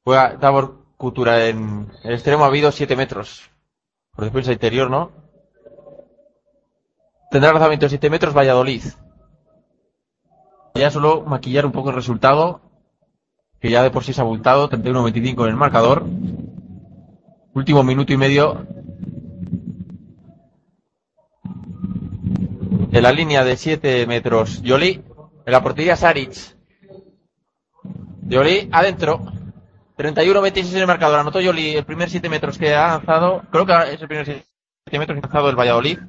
[0.04, 3.50] Juega Davor Kutura en el extremo, ha habido 7 metros.
[4.12, 5.12] Por defensa interior, ¿no?
[7.30, 8.84] Tendrá lanzamiento de 7 metros Valladolid.
[10.76, 12.62] Ya solo maquillar un poco el resultado,
[13.64, 16.06] que ya de por sí ha abultado, 31-25 en el marcador.
[17.54, 18.68] Último minuto y medio.
[22.92, 25.02] En la línea de 7 metros, Yoli.
[25.46, 26.34] En la portería, Saric.
[28.24, 29.32] Yoli, adentro.
[29.98, 31.22] 31-26 en el marcador.
[31.22, 33.44] Anotó Yoli el primer 7 metros que ha lanzado.
[33.50, 34.44] Creo que es el primer 7
[35.00, 36.00] metros que ha lanzado el Valladolid.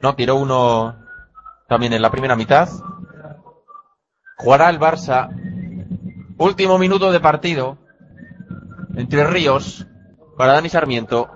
[0.00, 0.96] No, tiró uno
[1.68, 2.70] también en la primera mitad.
[4.38, 5.28] Jugará el Barça.
[6.40, 7.76] Último minuto de partido.
[8.96, 9.86] Entre Ríos.
[10.38, 11.30] Para Dani Sarmiento.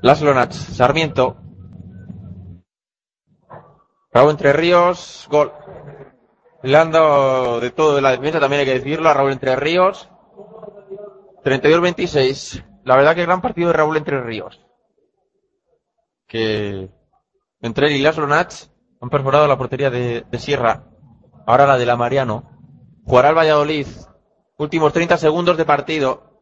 [0.00, 0.52] Las Lonach.
[0.52, 1.36] Sarmiento.
[4.12, 5.26] Raúl Entre Ríos.
[5.28, 5.50] Gol.
[6.62, 10.08] Le han de todo de la defensa, también hay que decirlo, a Raúl Entre Ríos.
[11.42, 12.64] 32-26.
[12.84, 14.64] La verdad que gran partido de Raúl Entre Ríos.
[16.28, 16.90] Que
[17.60, 18.70] entre él y Laszlo Nats
[19.04, 20.84] han perforado la portería de, Sierra.
[21.46, 22.50] Ahora la de la Mariano.
[23.04, 23.86] Jugará el Valladolid.
[24.56, 26.40] Últimos 30 segundos de partido.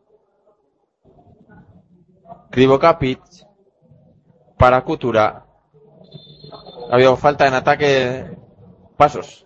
[2.51, 3.21] Krivokapic.
[4.57, 5.45] Para Kutura.
[6.89, 8.39] Ha habido falta en ataque.
[8.97, 9.45] Pasos.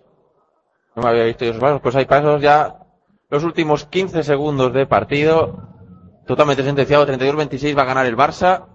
[0.94, 1.80] No me había visto esos pasos.
[1.80, 2.80] Pues hay pasos ya.
[3.30, 5.56] Los últimos 15 segundos de partido.
[6.26, 7.06] Totalmente sentenciado.
[7.06, 8.66] 32-26 va a ganar el Barça.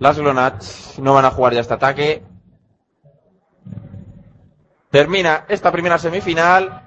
[0.00, 2.22] Las Lonats no van a jugar ya este ataque.
[4.90, 6.86] Termina esta primera semifinal.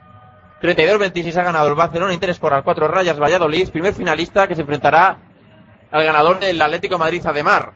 [0.59, 3.69] 32-26 ha ganado el Barcelona Interés por las cuatro rayas Valladolid.
[3.69, 5.19] Primer finalista que se enfrentará
[5.91, 7.73] al ganador del Atlético Madrid Ademar.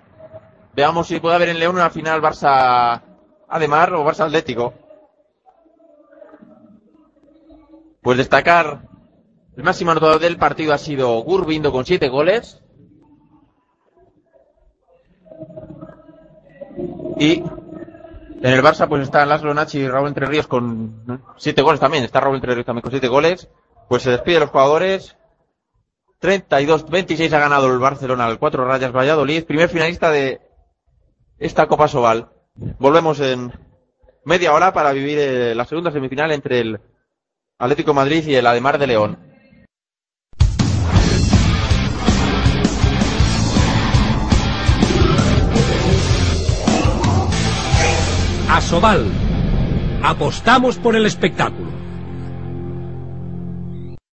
[0.73, 2.99] Veamos si puede haber en León una final Barça
[3.47, 4.73] Ademar o Barça Atlético.
[8.01, 8.81] Pues destacar
[9.55, 12.63] el máximo anotador del partido ha sido Gurbindo con siete goles.
[17.19, 17.43] Y
[18.41, 22.03] en el Barça pues están Laszlo Nachi y Raúl Entre Ríos con siete goles también.
[22.03, 23.49] Está Raúl Entre Ríos también con siete goles.
[23.89, 25.15] Pues se despide los jugadores.
[26.21, 29.45] 32-26 ha ganado el Barcelona al cuatro rayas Valladolid.
[29.45, 30.41] Primer finalista de
[31.39, 32.29] esta Copa Sobal.
[32.79, 33.51] Volvemos en
[34.25, 36.79] media hora para vivir eh, la segunda semifinal entre el
[37.59, 39.26] Atlético Madrid y el Ademar de León.
[48.49, 49.05] Asobal.
[50.03, 51.76] Apostamos por el espectáculo.